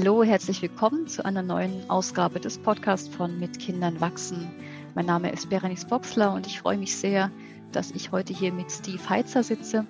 Hallo, 0.00 0.22
herzlich 0.22 0.62
willkommen 0.62 1.08
zu 1.08 1.24
einer 1.24 1.42
neuen 1.42 1.90
Ausgabe 1.90 2.38
des 2.38 2.56
Podcasts 2.56 3.08
von 3.08 3.36
Mit 3.40 3.58
Kindern 3.58 4.00
wachsen. 4.00 4.48
Mein 4.94 5.06
Name 5.06 5.32
ist 5.32 5.50
Berenice 5.50 5.86
Boxler 5.86 6.32
und 6.34 6.46
ich 6.46 6.60
freue 6.60 6.78
mich 6.78 6.94
sehr, 6.94 7.32
dass 7.72 7.90
ich 7.90 8.12
heute 8.12 8.32
hier 8.32 8.52
mit 8.52 8.70
Steve 8.70 9.08
Heitzer 9.08 9.42
sitze. 9.42 9.88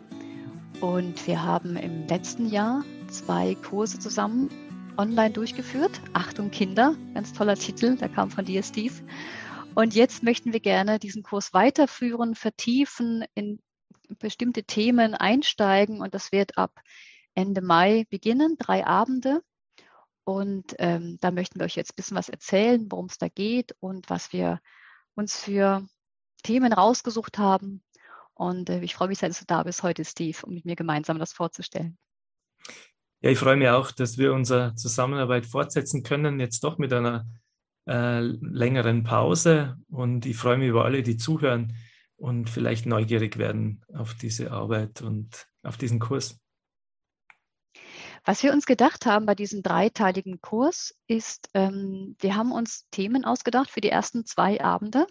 Und 0.80 1.26
wir 1.26 1.42
haben 1.42 1.76
im 1.76 2.06
letzten 2.06 2.48
Jahr 2.48 2.86
zwei 3.08 3.54
Kurse 3.56 3.98
zusammen 3.98 4.48
online 4.96 5.32
durchgeführt. 5.32 6.00
Achtung 6.14 6.50
Kinder, 6.50 6.96
ganz 7.12 7.34
toller 7.34 7.56
Titel, 7.56 7.98
der 7.98 8.08
kam 8.08 8.30
von 8.30 8.46
dir, 8.46 8.62
Steve. 8.62 8.94
Und 9.74 9.94
jetzt 9.94 10.22
möchten 10.22 10.54
wir 10.54 10.60
gerne 10.60 10.98
diesen 10.98 11.22
Kurs 11.22 11.52
weiterführen, 11.52 12.34
vertiefen, 12.34 13.26
in 13.34 13.60
bestimmte 14.18 14.64
Themen 14.64 15.12
einsteigen 15.12 16.00
und 16.00 16.14
das 16.14 16.32
wird 16.32 16.56
ab 16.56 16.80
Ende 17.34 17.60
Mai 17.60 18.06
beginnen, 18.08 18.56
drei 18.58 18.86
Abende. 18.86 19.42
Und 20.28 20.74
ähm, 20.78 21.16
da 21.22 21.30
möchten 21.30 21.58
wir 21.58 21.64
euch 21.64 21.74
jetzt 21.74 21.92
ein 21.92 21.96
bisschen 21.96 22.18
was 22.18 22.28
erzählen, 22.28 22.86
worum 22.90 23.06
es 23.06 23.16
da 23.16 23.28
geht 23.28 23.74
und 23.80 24.10
was 24.10 24.30
wir 24.30 24.60
uns 25.14 25.40
für 25.40 25.88
Themen 26.42 26.74
rausgesucht 26.74 27.38
haben. 27.38 27.82
Und 28.34 28.68
äh, 28.68 28.80
ich 28.80 28.94
freue 28.94 29.08
mich 29.08 29.20
sehr, 29.20 29.30
dass 29.30 29.38
du 29.38 29.46
da 29.46 29.62
bist 29.62 29.82
heute, 29.82 30.04
Steve, 30.04 30.36
um 30.42 30.52
mit 30.52 30.66
mir 30.66 30.76
gemeinsam 30.76 31.18
das 31.18 31.32
vorzustellen. 31.32 31.96
Ja, 33.22 33.30
ich 33.30 33.38
freue 33.38 33.56
mich 33.56 33.70
auch, 33.70 33.90
dass 33.90 34.18
wir 34.18 34.34
unsere 34.34 34.74
Zusammenarbeit 34.74 35.46
fortsetzen 35.46 36.02
können, 36.02 36.40
jetzt 36.40 36.62
doch 36.62 36.76
mit 36.76 36.92
einer 36.92 37.24
äh, 37.86 38.20
längeren 38.20 39.04
Pause. 39.04 39.78
Und 39.88 40.26
ich 40.26 40.36
freue 40.36 40.58
mich 40.58 40.68
über 40.68 40.84
alle, 40.84 41.02
die 41.02 41.16
zuhören 41.16 41.74
und 42.16 42.50
vielleicht 42.50 42.84
neugierig 42.84 43.38
werden 43.38 43.82
auf 43.94 44.12
diese 44.12 44.50
Arbeit 44.50 45.00
und 45.00 45.46
auf 45.62 45.78
diesen 45.78 46.00
Kurs. 46.00 46.38
Was 48.28 48.42
wir 48.42 48.52
uns 48.52 48.66
gedacht 48.66 49.06
haben 49.06 49.24
bei 49.24 49.34
diesem 49.34 49.62
dreiteiligen 49.62 50.42
Kurs 50.42 50.94
ist, 51.06 51.48
ähm, 51.54 52.14
wir 52.20 52.36
haben 52.36 52.52
uns 52.52 52.86
Themen 52.90 53.24
ausgedacht 53.24 53.70
für 53.70 53.80
die 53.80 53.88
ersten 53.88 54.26
zwei 54.26 54.62
Abende. 54.62 55.06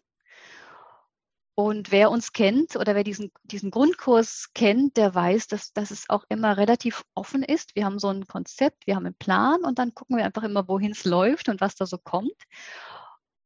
Und 1.55 1.91
wer 1.91 2.11
uns 2.11 2.31
kennt 2.31 2.75
oder 2.75 2.93
wer 2.93 3.03
diesen, 3.03 3.31
diesen 3.41 3.71
Grundkurs 3.71 4.51
kennt, 4.53 4.97
der 4.97 5.15
weiß, 5.15 5.47
dass, 5.47 5.73
dass 5.73 5.89
es 5.89 6.07
auch 6.11 6.25
immer 6.29 6.57
relativ 6.57 7.05
offen 7.15 7.41
ist. 7.41 7.75
Wir 7.75 7.85
haben 7.85 7.97
so 7.97 8.09
ein 8.09 8.27
Konzept, 8.27 8.85
wir 8.85 8.95
haben 8.95 9.07
einen 9.07 9.15
Plan 9.15 9.63
und 9.63 9.79
dann 9.79 9.95
gucken 9.95 10.17
wir 10.17 10.23
einfach 10.23 10.43
immer, 10.43 10.67
wohin 10.67 10.91
es 10.91 11.03
läuft 11.03 11.49
und 11.49 11.59
was 11.59 11.73
da 11.73 11.87
so 11.87 11.97
kommt. 11.97 12.43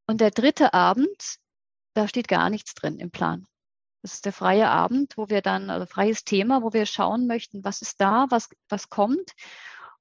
Und 0.05 0.19
der 0.19 0.31
dritte 0.31 0.73
Abend, 0.73 1.37
da 1.93 2.09
steht 2.09 2.27
gar 2.27 2.49
nichts 2.49 2.73
drin 2.73 2.99
im 2.99 3.09
Plan. 3.09 3.47
Das 4.01 4.13
ist 4.13 4.25
der 4.25 4.33
freie 4.33 4.69
Abend, 4.69 5.17
wo 5.17 5.29
wir 5.29 5.41
dann, 5.41 5.69
also 5.69 5.85
freies 5.85 6.23
Thema, 6.23 6.63
wo 6.63 6.73
wir 6.73 6.85
schauen 6.85 7.27
möchten, 7.27 7.63
was 7.63 7.81
ist 7.81 8.01
da, 8.01 8.25
was, 8.29 8.49
was 8.69 8.89
kommt. 8.89 9.33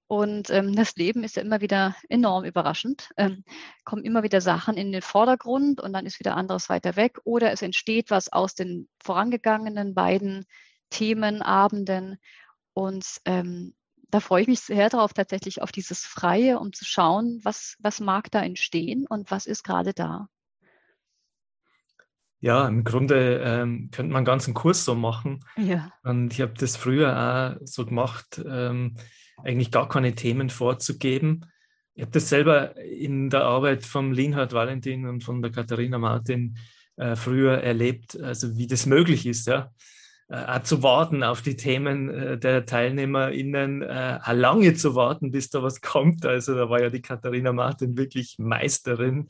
Und 0.07 0.51
ähm, 0.51 0.75
das 0.75 0.97
Leben 0.97 1.23
ist 1.23 1.37
ja 1.37 1.43
immer 1.43 1.61
wieder 1.61 1.95
enorm 2.09 2.45
überraschend. 2.45 3.11
Ähm, 3.17 3.45
kommen 3.85 4.03
immer 4.03 4.25
wieder 4.25 4.41
Sachen 4.41 4.77
in 4.77 4.91
den 4.91 5.03
Vordergrund 5.03 5.81
und 5.81 5.93
dann 5.93 6.05
ist 6.05 6.19
wieder 6.19 6.37
anderes 6.37 6.69
weiter 6.69 6.97
weg. 6.97 7.21
Oder 7.25 7.53
es 7.53 7.63
entsteht 7.63 8.11
was 8.11 8.33
aus 8.33 8.57
den 8.57 8.89
vorangegangenen 9.01 9.95
beiden 9.95 10.47
Themenabenden. 10.91 12.19
Und 12.73 13.21
ähm, 13.25 13.75
da 14.09 14.19
freue 14.19 14.43
ich 14.43 14.49
mich 14.49 14.61
sehr 14.61 14.89
darauf, 14.89 15.13
tatsächlich 15.13 15.63
auf 15.63 15.71
dieses 15.71 16.01
Freie, 16.01 16.59
um 16.59 16.73
zu 16.73 16.85
schauen, 16.85 17.41
was, 17.45 17.77
was 17.79 18.01
mag 18.01 18.33
da 18.33 18.43
entstehen 18.43 19.07
und 19.07 19.31
was 19.31 19.47
ist 19.47 19.63
gerade 19.63 19.95
da. 19.95 20.29
Ja, 22.41 22.67
im 22.67 22.85
Grunde 22.85 23.43
ähm, 23.45 23.91
könnte 23.91 24.13
man 24.13 24.19
einen 24.19 24.27
ganzen 24.27 24.55
Kurs 24.55 24.85
so 24.85 24.95
machen. 24.95 25.45
Ja. 25.57 25.93
Und 26.03 26.33
ich 26.33 26.41
habe 26.41 26.55
das 26.59 26.77
früher 26.77 27.59
auch 27.59 27.61
so 27.67 27.85
gemacht, 27.85 28.43
ähm, 28.49 28.97
eigentlich 29.45 29.71
gar 29.71 29.89
keine 29.89 30.15
Themen 30.15 30.51
vorzugeben. 30.51 31.47
Ich 31.95 32.03
habe 32.03 32.13
das 32.13 32.29
selber 32.29 32.77
in 32.79 33.29
der 33.31 33.45
Arbeit 33.45 33.85
vom 33.85 34.13
Linhard 34.13 34.53
Valentin 34.53 35.07
und 35.07 35.23
von 35.23 35.43
der 35.43 35.51
Katharina 35.51 35.99
Martin 35.99 36.57
äh, 36.97 37.15
früher 37.15 37.59
erlebt, 37.59 38.19
also 38.21 38.57
wie 38.57 38.67
das 38.67 38.87
möglich 38.87 39.27
ist, 39.27 39.47
ja 39.47 39.71
äh, 40.31 40.63
zu 40.63 40.83
warten 40.85 41.25
auf 41.25 41.43
die 41.43 41.57
Themen 41.57 42.09
äh, 42.09 42.39
der 42.39 42.65
TeilnehmerInnen, 42.65 43.83
äh, 43.83 44.33
lange 44.33 44.75
zu 44.75 44.95
warten, 44.95 45.33
bis 45.33 45.51
da 45.51 45.63
was 45.63 45.81
kommt. 45.81 46.25
Also 46.25 46.55
da 46.55 46.71
war 46.71 46.81
ja 46.81 46.89
die 46.89 47.03
Katharina 47.03 47.53
Martin 47.53 47.97
wirklich 47.97 48.37
Meisterin, 48.39 49.29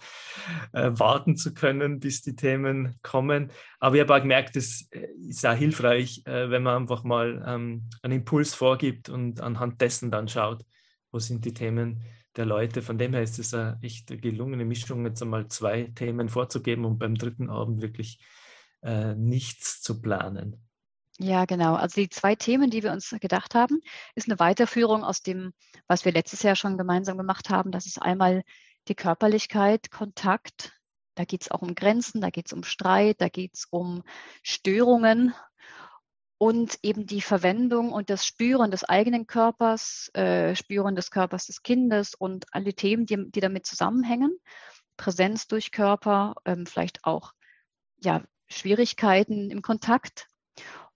äh, 0.73 0.91
warten 0.93 1.37
zu 1.37 1.55
können, 1.55 2.01
bis 2.01 2.21
die 2.21 2.37
Themen 2.37 2.99
kommen. 3.03 3.51
Aber 3.79 3.95
ich 3.95 4.03
habe 4.03 4.15
auch 4.15 4.21
gemerkt, 4.21 4.57
es 4.57 4.89
äh, 4.91 5.07
ist 5.27 5.47
auch 5.47 5.55
hilfreich, 5.55 6.23
äh, 6.27 6.51
wenn 6.51 6.63
man 6.63 6.83
einfach 6.83 7.03
mal 7.03 7.43
ähm, 7.47 7.89
einen 8.03 8.21
Impuls 8.21 8.55
vorgibt 8.55 9.09
und 9.09 9.41
anhand 9.41 9.81
dessen 9.81 10.11
dann 10.11 10.29
schaut, 10.29 10.63
wo 11.13 11.19
sind 11.19 11.47
die 11.47 11.55
Themen 11.55 12.03
der 12.37 12.45
Leute. 12.45 12.83
Von 12.83 12.99
dem 12.99 13.15
her 13.15 13.23
ist 13.23 13.39
es 13.39 13.55
eine 13.55 13.79
echt 13.81 14.09
gelungene 14.21 14.67
Mischung, 14.67 15.07
jetzt 15.07 15.23
einmal 15.23 15.49
zwei 15.49 15.85
Themen 15.95 16.29
vorzugeben 16.29 16.85
und 16.85 16.99
beim 16.99 17.15
dritten 17.15 17.49
Abend 17.49 17.81
wirklich 17.81 18.21
nichts 19.17 19.83
zu 19.83 20.01
planen. 20.01 20.57
Ja, 21.23 21.45
genau. 21.45 21.75
Also 21.75 22.01
die 22.01 22.09
zwei 22.09 22.35
Themen, 22.35 22.71
die 22.71 22.83
wir 22.83 22.93
uns 22.93 23.15
gedacht 23.21 23.55
haben, 23.55 23.83
ist 24.15 24.27
eine 24.27 24.39
Weiterführung 24.39 25.05
aus 25.05 25.21
dem, 25.21 25.53
was 25.87 26.07
wir 26.07 26.13
letztes 26.13 26.43
Jahr 26.43 26.57
schon 26.57 26.79
gemeinsam 26.79 27.19
gemacht 27.19 27.51
haben. 27.51 27.73
Das 27.73 27.85
ist 27.85 28.01
einmal 28.01 28.43
die 28.89 28.95
Körperlichkeit, 28.95 29.91
Kontakt. 29.91 30.73
Da 31.17 31.27
geht 31.27 31.43
es 31.43 31.51
auch 31.51 31.61
um 31.61 31.75
Grenzen, 31.75 32.23
da 32.23 32.31
geht 32.31 32.47
es 32.47 32.55
um 32.55 32.63
Streit, 32.65 33.21
da 33.21 33.29
geht 33.29 33.53
es 33.55 33.67
um 33.69 34.03
Störungen 34.43 35.35
und 36.39 36.79
eben 36.83 37.05
die 37.07 37.21
Verwendung 37.21 37.93
und 37.93 38.09
das 38.09 38.25
Spüren 38.25 38.71
des 38.71 38.85
eigenen 38.85 39.27
Körpers, 39.27 40.09
äh, 40.15 40.57
Spüren 40.57 40.97
des 40.97 41.11
Körpers 41.11 41.45
des 41.49 41.63
Kindes 41.63 42.15
und 42.15 42.47
alle 42.53 42.73
Themen, 42.73 43.05
die, 43.05 43.31
die 43.31 43.41
damit 43.41 43.67
zusammenhängen. 43.67 44.39
Präsenz 44.97 45.49
durch 45.49 45.71
Körper, 45.71 46.37
ähm, 46.47 46.65
vielleicht 46.65 47.05
auch 47.05 47.35
ja, 47.99 48.23
Schwierigkeiten 48.49 49.51
im 49.51 49.61
Kontakt 49.61 50.30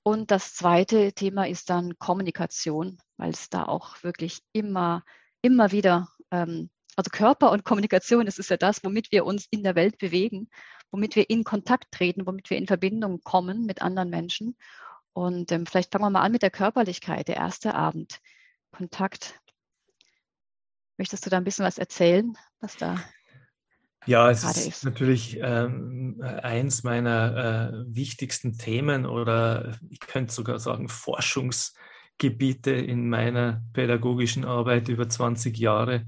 und 0.07 0.31
das 0.31 0.55
zweite 0.55 1.15
Thema 1.15 1.49
ist 1.49 1.71
dann 1.71 1.99
Kommunikation, 1.99 2.99
weil 3.17 3.31
es 3.31 3.49
da 3.49 3.65
auch 3.65 4.03
wirklich 4.03 4.43
immer, 4.53 5.03
immer 5.41 5.73
wieder, 5.73 6.09
ähm, 6.31 6.69
also 6.95 7.09
Körper 7.11 7.51
und 7.51 7.65
Kommunikation, 7.65 8.27
das 8.27 8.39
ist 8.39 8.51
ja 8.51 8.59
das, 8.59 8.85
womit 8.85 9.13
wir 9.13 9.25
uns 9.25 9.47
in 9.51 9.63
der 9.63 9.75
Welt 9.75 9.97
bewegen, 9.97 10.51
womit 10.91 11.17
wir 11.17 11.31
in 11.31 11.43
Kontakt 11.43 11.91
treten, 11.91 12.27
womit 12.27 12.51
wir 12.51 12.59
in 12.59 12.67
Verbindung 12.67 13.23
kommen 13.23 13.65
mit 13.65 13.81
anderen 13.81 14.11
Menschen. 14.11 14.59
Und 15.15 15.51
ähm, 15.53 15.65
vielleicht 15.65 15.91
fangen 15.91 16.05
wir 16.05 16.11
mal 16.11 16.23
an 16.23 16.33
mit 16.33 16.43
der 16.43 16.51
Körperlichkeit, 16.51 17.29
der 17.29 17.37
erste 17.37 17.75
Abend, 17.75 18.21
Kontakt. 18.73 19.41
Möchtest 20.99 21.25
du 21.25 21.31
da 21.31 21.39
ein 21.39 21.45
bisschen 21.45 21.65
was 21.65 21.79
erzählen, 21.79 22.37
was 22.61 22.77
da 22.77 23.03
ja, 24.07 24.31
es 24.31 24.45
ist, 24.45 24.67
ist, 24.67 24.85
natürlich 24.85 25.39
ähm, 25.41 26.21
eins 26.43 26.83
meiner 26.83 27.73
äh, 27.73 27.95
wichtigsten 27.95 28.59
Themen 28.59 29.07
oder 29.07 29.77
ich 29.91 30.01
könnte 30.01 30.33
sogar 30.33 30.59
sagen 30.59 30.89
Forschungsgebiete 30.89 32.71
in 32.73 33.09
meiner 33.09 33.63
pädagogischen 33.73 34.45
Arbeit 34.45 34.89
über 34.89 35.09
20 35.09 35.57
Jahre. 35.59 36.07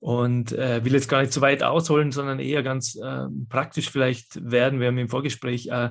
Und 0.00 0.50
äh, 0.50 0.84
will 0.84 0.94
jetzt 0.94 1.08
gar 1.08 1.20
nicht 1.20 1.32
zu 1.32 1.42
weit 1.42 1.62
ausholen, 1.62 2.10
sondern 2.10 2.40
eher 2.40 2.64
ganz 2.64 2.96
äh, 2.96 3.26
praktisch 3.48 3.88
vielleicht 3.88 4.50
werden. 4.50 4.80
Wir 4.80 4.88
haben 4.88 4.98
im 4.98 5.08
Vorgespräch 5.08 5.68
äh, 5.68 5.90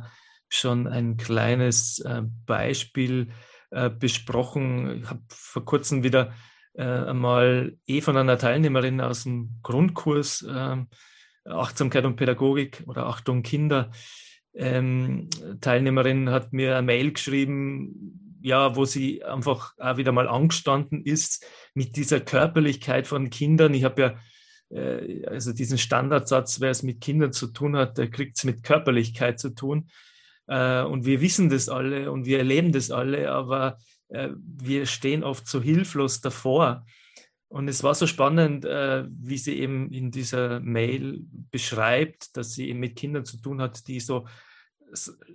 schon 0.50 0.86
ein 0.86 1.16
kleines 1.16 2.00
äh, 2.00 2.24
Beispiel 2.46 3.30
äh, 3.70 3.90
besprochen. 3.90 5.02
Ich 5.02 5.09
habe 5.09 5.22
vor 5.30 5.64
kurzem 5.64 6.03
wieder 6.03 6.34
äh, 6.74 6.84
einmal 6.84 7.78
eh 7.88 8.02
von 8.02 8.18
einer 8.18 8.38
Teilnehmerin 8.38 9.02
aus 9.02 9.24
dem 9.24 9.59
Grundkurs 9.62 10.44
äh, 10.44 10.78
Achtsamkeit 11.46 12.06
und 12.06 12.16
Pädagogik 12.16 12.84
oder 12.88 13.08
Achtung 13.08 13.44
Kinder. 13.44 13.92
Ähm, 14.54 15.30
Teilnehmerin 15.62 16.30
hat 16.30 16.54
mir 16.54 16.78
eine 16.78 16.86
Mail 16.86 17.14
geschrieben, 17.14 18.38
ja, 18.42 18.76
wo 18.76 18.86
sie 18.86 19.23
einfach 19.23 19.73
auch 19.78 19.97
wieder 19.97 20.12
mal 20.12 20.28
angestanden 20.28 21.03
ist 21.03 21.46
mit 21.73 21.96
dieser 21.96 22.20
Körperlichkeit 22.20 23.08
von 23.08 23.29
Kindern. 23.29 23.73
Ich 23.73 23.84
habe 23.84 24.02
ja 24.02 24.16
äh, 24.72 25.26
also 25.26 25.53
diesen 25.53 25.78
Standardsatz, 25.78 26.59
wer 26.59 26.72
es 26.72 26.84
mit 26.84 27.02
Kindern 27.02 27.34
zu 27.34 27.47
tun 27.47 27.76
hat, 27.76 27.97
der 27.97 28.09
kriegt 28.09 28.38
es 28.38 28.44
mit 28.44 28.64
Körperlichkeit 28.64 29.40
zu 29.40 29.50
tun. 29.50 29.90
Äh, 30.47 30.84
und 30.84 31.06
wir 31.06 31.22
wissen 31.22 31.50
das 31.50 31.70
alle 31.70 32.12
und 32.12 32.26
wir 32.26 32.40
erleben 32.40 32.72
das 32.72 32.91
alle, 32.91 33.32
aber 33.32 33.78
wir 34.11 34.85
stehen 34.85 35.23
oft 35.23 35.47
so 35.47 35.61
hilflos 35.61 36.22
davor. 36.22 36.85
Und 37.47 37.67
es 37.67 37.84
war 37.84 37.96
so 37.96 38.08
spannend, 38.08 38.63
äh, 38.63 39.05
wie 39.09 39.37
sie 39.37 39.59
eben 39.59 39.91
in 39.91 40.09
dieser 40.09 40.61
Mail 40.61 41.25
beschreibt, 41.52 42.37
dass 42.37 42.53
sie 42.53 42.69
eben 42.69 42.79
mit 42.79 42.96
Kindern 42.96 43.25
zu 43.25 43.37
tun 43.37 43.61
hat, 43.61 43.87
die 43.87 43.99
so 43.99 44.25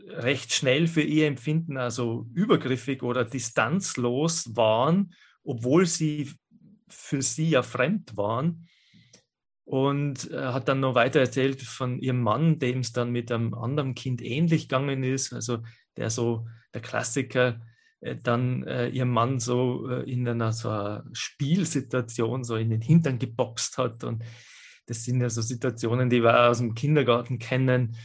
recht 0.08 0.52
schnell 0.52 0.86
für 0.86 1.02
ihr 1.02 1.26
Empfinden, 1.26 1.76
also 1.76 2.26
übergriffig 2.32 3.02
oder 3.02 3.24
distanzlos 3.24 4.56
waren, 4.56 5.14
obwohl 5.44 5.86
sie 5.86 6.30
für 6.88 7.22
sie 7.22 7.50
ja 7.50 7.62
fremd 7.62 8.16
waren. 8.16 8.66
Und 9.64 10.30
äh, 10.30 10.38
hat 10.38 10.68
dann 10.68 10.80
noch 10.80 10.94
weiter 10.94 11.20
erzählt 11.20 11.60
von 11.60 11.98
ihrem 11.98 12.22
Mann, 12.22 12.58
dem 12.58 12.80
es 12.80 12.92
dann 12.92 13.10
mit 13.10 13.32
einem 13.32 13.52
anderen 13.52 13.94
Kind 13.94 14.22
ähnlich 14.22 14.68
gegangen 14.68 15.02
ist, 15.02 15.32
also 15.32 15.58
der 15.96 16.08
so 16.08 16.46
der 16.72 16.82
Klassiker 16.82 17.48
äh, 17.48 17.75
dann 18.00 18.62
äh, 18.64 18.88
ihr 18.88 19.04
Mann 19.04 19.40
so 19.40 19.88
äh, 19.88 20.10
in 20.10 20.28
einer 20.28 20.52
so 20.52 20.68
einer 20.68 21.04
Spielsituation 21.12 22.44
so 22.44 22.56
in 22.56 22.70
den 22.70 22.80
Hintern 22.80 23.18
geboxt 23.18 23.78
hat. 23.78 24.04
Und 24.04 24.22
das 24.86 25.04
sind 25.04 25.20
ja 25.20 25.30
so 25.30 25.42
Situationen, 25.42 26.10
die 26.10 26.22
wir 26.22 26.48
aus 26.48 26.58
dem 26.58 26.74
Kindergarten 26.74 27.38
kennen. 27.38 27.96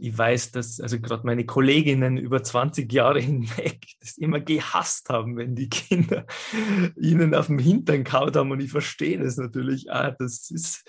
Ich 0.00 0.16
weiß, 0.16 0.52
dass 0.52 0.80
also 0.80 1.00
gerade 1.00 1.26
meine 1.26 1.44
Kolleginnen 1.44 2.18
über 2.18 2.42
20 2.42 2.92
Jahre 2.92 3.20
hinweg 3.20 3.80
das 4.00 4.16
immer 4.18 4.40
gehasst 4.40 5.08
haben, 5.08 5.36
wenn 5.36 5.56
die 5.56 5.68
Kinder 5.68 6.26
ihnen 6.96 7.34
auf 7.34 7.46
dem 7.46 7.58
Hintern 7.58 8.04
kaut 8.04 8.36
haben. 8.36 8.50
Und 8.50 8.60
ich 8.60 8.70
verstehe 8.70 9.18
das 9.18 9.36
natürlich. 9.38 9.90
Ah, 9.90 10.10
das 10.10 10.50
ist 10.50 10.88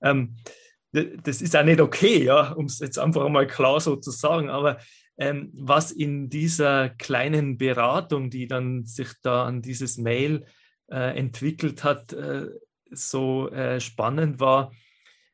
ähm, 0.00 0.36
das 0.92 1.42
ist 1.42 1.54
auch 1.56 1.64
nicht 1.64 1.80
okay, 1.80 2.24
ja, 2.24 2.52
um 2.52 2.66
es 2.66 2.78
jetzt 2.78 2.98
einfach 2.98 3.28
mal 3.28 3.46
klar 3.46 3.80
so 3.80 3.96
zu 3.96 4.10
sagen. 4.10 4.48
Aber 4.48 4.78
ähm, 5.18 5.50
was 5.54 5.92
in 5.92 6.28
dieser 6.28 6.90
kleinen 6.90 7.58
Beratung, 7.58 8.30
die 8.30 8.46
dann 8.46 8.84
sich 8.84 9.08
da 9.22 9.44
an 9.44 9.62
dieses 9.62 9.98
Mail 9.98 10.46
äh, 10.88 11.16
entwickelt 11.16 11.84
hat, 11.84 12.12
äh, 12.12 12.48
so 12.90 13.48
äh, 13.50 13.80
spannend 13.80 14.40
war, 14.40 14.72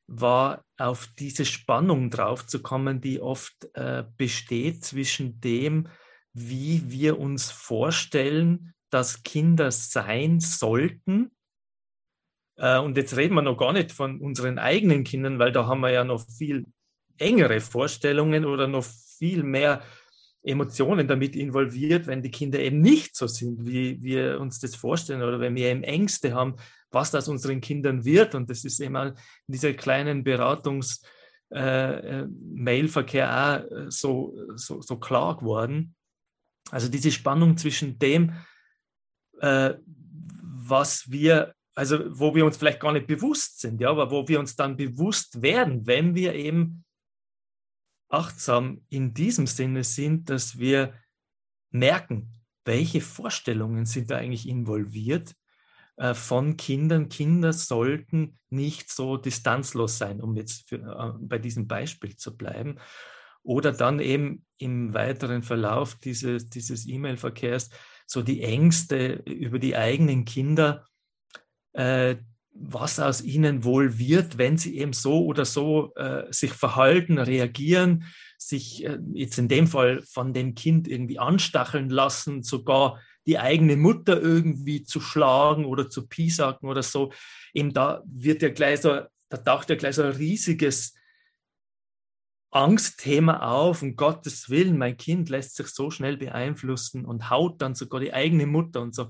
war 0.06 0.64
auf 0.79 1.08
diese 1.19 1.44
Spannung 1.44 2.11
draufzukommen, 2.11 3.00
die 3.00 3.20
oft 3.20 3.69
äh, 3.75 4.05
besteht 4.17 4.84
zwischen 4.84 5.40
dem, 5.40 5.88
wie 6.32 6.90
wir 6.90 7.19
uns 7.19 7.50
vorstellen, 7.50 8.75
dass 8.90 9.23
Kinder 9.23 9.70
sein 9.70 10.40
sollten. 10.40 11.32
Äh, 12.56 12.78
und 12.78 12.96
jetzt 12.96 13.17
reden 13.17 13.35
wir 13.35 13.43
noch 13.43 13.56
gar 13.56 13.73
nicht 13.73 13.93
von 13.93 14.20
unseren 14.20 14.58
eigenen 14.58 15.05
Kindern, 15.05 15.38
weil 15.38 15.52
da 15.52 15.67
haben 15.67 15.81
wir 15.81 15.90
ja 15.90 16.05
noch 16.05 16.26
viel 16.28 16.67
engere 17.19 17.61
Vorstellungen 17.61 18.44
oder 18.44 18.67
noch 18.67 18.85
viel 19.23 19.45
mehr 19.45 19.83
Emotionen 20.43 21.07
damit 21.07 21.37
involviert, 21.37 22.09
wenn 22.09 22.23
die 22.23 22.33
Kinder 22.33 22.59
eben 22.59 22.81
nicht 22.81 23.15
so 23.15 23.29
sind, 23.29 23.65
wie 23.65 24.03
wir 24.03 24.41
uns 24.41 24.59
das 24.59 24.75
vorstellen 24.75 25.23
oder 25.23 25.39
wenn 25.39 25.55
wir 25.55 25.69
eben 25.69 25.85
Ängste 25.85 26.35
haben, 26.35 26.57
was 26.91 27.13
das 27.13 27.29
unseren 27.29 27.61
Kindern 27.61 28.05
wird. 28.05 28.35
Und 28.35 28.51
das 28.51 28.65
ist 28.65 28.81
immer 28.81 29.07
in 29.07 29.15
dieser 29.47 29.75
kleinen 29.75 30.25
Beratungs- 30.25 31.01
äh, 31.53 32.25
Mailverkehr 32.55 33.29
auch 33.31 33.71
äh, 33.71 33.91
so, 33.91 34.35
so, 34.57 34.81
so, 34.81 34.97
klar 34.97 35.37
geworden. 35.37 35.95
Also 36.71 36.89
diese 36.89 37.11
Spannung 37.11 37.59
zwischen 37.59 37.99
dem, 37.99 38.33
äh, 39.41 39.75
was 40.65 41.11
wir, 41.11 41.55
also 41.75 41.99
wo 42.19 42.35
wir 42.35 42.47
uns 42.47 42.57
vielleicht 42.57 42.81
gar 42.81 42.93
nicht 42.93 43.07
bewusst 43.07 43.61
sind, 43.61 43.83
ja, 43.83 43.91
aber 43.91 44.11
wo 44.11 44.27
wir 44.29 44.41
uns 44.41 44.57
dann 44.57 44.79
bewusst 44.79 45.43
werden, 45.43 45.87
wenn 45.87 46.15
wir 46.15 46.35
eben 46.35 46.85
achtsam 48.12 48.82
in 48.88 49.14
diesem 49.14 49.47
Sinne 49.47 49.85
sind, 49.85 50.31
dass 50.31 50.59
wir 50.59 50.94
merken, 51.70 52.32
welche 52.64 53.00
Vorstellungen 53.00 53.87
sind 53.87 54.11
da 54.11 54.19
eigentlich 54.19 54.49
involviert 54.49 55.35
äh, 55.97 56.14
von 56.14 56.56
Kindern. 56.56 57.09
Kinder 57.09 57.53
sollten 57.53 58.38
nicht 58.50 58.91
so 58.91 59.17
distanzlos 59.17 59.99
sein, 59.99 60.20
um 60.20 60.37
jetzt 60.37 60.69
für, 60.69 60.76
äh, 60.76 61.19
bei 61.19 61.38
diesem 61.38 61.67
Beispiel 61.67 62.17
zu 62.17 62.37
bleiben. 62.37 62.79
Oder 63.43 63.73
dann 63.73 63.99
eben 63.99 64.44
im 64.59 64.94
weiteren 64.94 65.43
Verlauf 65.43 65.97
dieses, 65.97 66.49
dieses 66.49 66.87
E-Mail-Verkehrs 66.87 67.70
so 68.06 68.23
die 68.23 68.43
Ängste 68.43 69.23
über 69.25 69.59
die 69.59 69.75
eigenen 69.75 70.25
Kinder, 70.25 70.87
äh, 71.73 72.17
was 72.54 72.99
aus 72.99 73.22
ihnen 73.22 73.64
wohl 73.64 73.99
wird, 73.99 74.38
wenn 74.38 74.56
sie 74.56 74.78
eben 74.78 74.93
so 74.93 75.25
oder 75.25 75.44
so 75.44 75.94
äh, 75.94 76.31
sich 76.31 76.52
verhalten, 76.52 77.19
reagieren, 77.19 78.04
sich 78.38 78.84
äh, 78.84 78.99
jetzt 79.14 79.38
in 79.38 79.49
dem 79.49 79.66
Fall 79.66 80.02
von 80.02 80.32
dem 80.32 80.54
Kind 80.54 80.87
irgendwie 80.87 81.19
anstacheln 81.19 81.88
lassen, 81.88 82.43
sogar 82.43 83.00
die 83.26 83.38
eigene 83.38 83.76
Mutter 83.76 84.20
irgendwie 84.20 84.84
zu 84.84 85.00
schlagen 85.00 85.64
oder 85.64 85.88
zu 85.88 86.06
piesacken 86.08 86.69
oder 86.69 86.82
so. 86.82 87.12
Eben 87.54 87.72
da 87.72 88.02
wird 88.04 88.43
ja 88.43 88.50
gleich 88.50 88.81
so, 88.81 89.00
da 89.28 89.37
taucht 89.38 89.70
ja 89.70 89.76
gleich 89.76 89.94
so 89.94 90.02
ein 90.02 90.12
riesiges 90.12 90.94
Angstthema 92.50 93.38
auf, 93.50 93.81
um 93.81 93.96
Gottes 93.96 94.50
Willen, 94.50 94.76
mein 94.76 94.99
Kind 94.99 95.31
lässt 95.31 95.56
sich 95.56 95.69
so 95.69 95.90
schnell 95.90 96.19
beeinflussen 96.19 97.06
und 97.06 97.31
haut 97.31 97.62
dann 97.62 97.75
sogar 97.75 98.00
die 98.00 98.12
eigene 98.12 98.46
Mutter 98.46 98.82
und 98.82 98.94
so. 98.94 99.08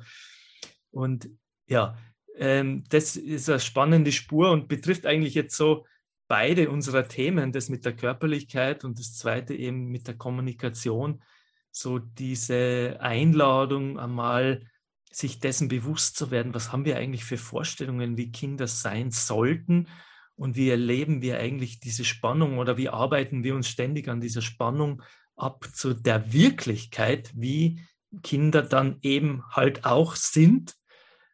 Und 0.93 1.29
ja, 1.67 1.99
ähm, 2.37 2.85
das 2.89 3.17
ist 3.17 3.49
eine 3.49 3.61
spannende 3.61 4.13
Spur 4.13 4.51
und 4.51 4.69
betrifft 4.69 5.07
eigentlich 5.07 5.35
jetzt 5.35 5.57
so 5.57 5.87
beide 6.29 6.71
unserer 6.71 7.09
Themen, 7.09 7.53
das 7.53 7.69
mit 7.69 7.85
der 7.85 7.95
Körperlichkeit 7.95 8.85
und 8.85 8.99
das 8.99 9.17
zweite 9.17 9.55
eben 9.55 9.89
mit 9.89 10.07
der 10.07 10.17
Kommunikation. 10.17 11.23
So 11.71 11.99
diese 11.99 12.99
Einladung 13.01 13.99
einmal, 13.99 14.67
sich 15.11 15.41
dessen 15.41 15.69
bewusst 15.69 16.17
zu 16.17 16.31
werden, 16.31 16.55
was 16.55 16.73
haben 16.73 16.87
wir 16.87 16.97
eigentlich 16.97 17.25
für 17.25 17.37
Vorstellungen, 17.37 18.17
wie 18.17 18.33
Kinder 18.33 18.67
sein 18.67 19.11
sollten 19.11 19.89
und 20.37 20.57
wie 20.57 20.71
erleben 20.71 21.21
wir 21.21 21.39
eigentlich 21.39 21.81
diese 21.81 22.05
Spannung 22.05 22.59
oder 22.59 22.79
wie 22.79 22.89
arbeiten 22.89 23.45
wir 23.45 23.55
uns 23.55 23.69
ständig 23.69 24.09
an 24.09 24.21
dieser 24.21 24.41
Spannung 24.41 25.03
ab 25.37 25.69
zu 25.75 25.93
der 25.93 26.33
Wirklichkeit, 26.33 27.31
wie 27.35 27.83
Kinder 28.23 28.63
dann 28.63 28.99
eben 29.03 29.43
halt 29.51 29.85
auch 29.85 30.17
sind 30.17 30.77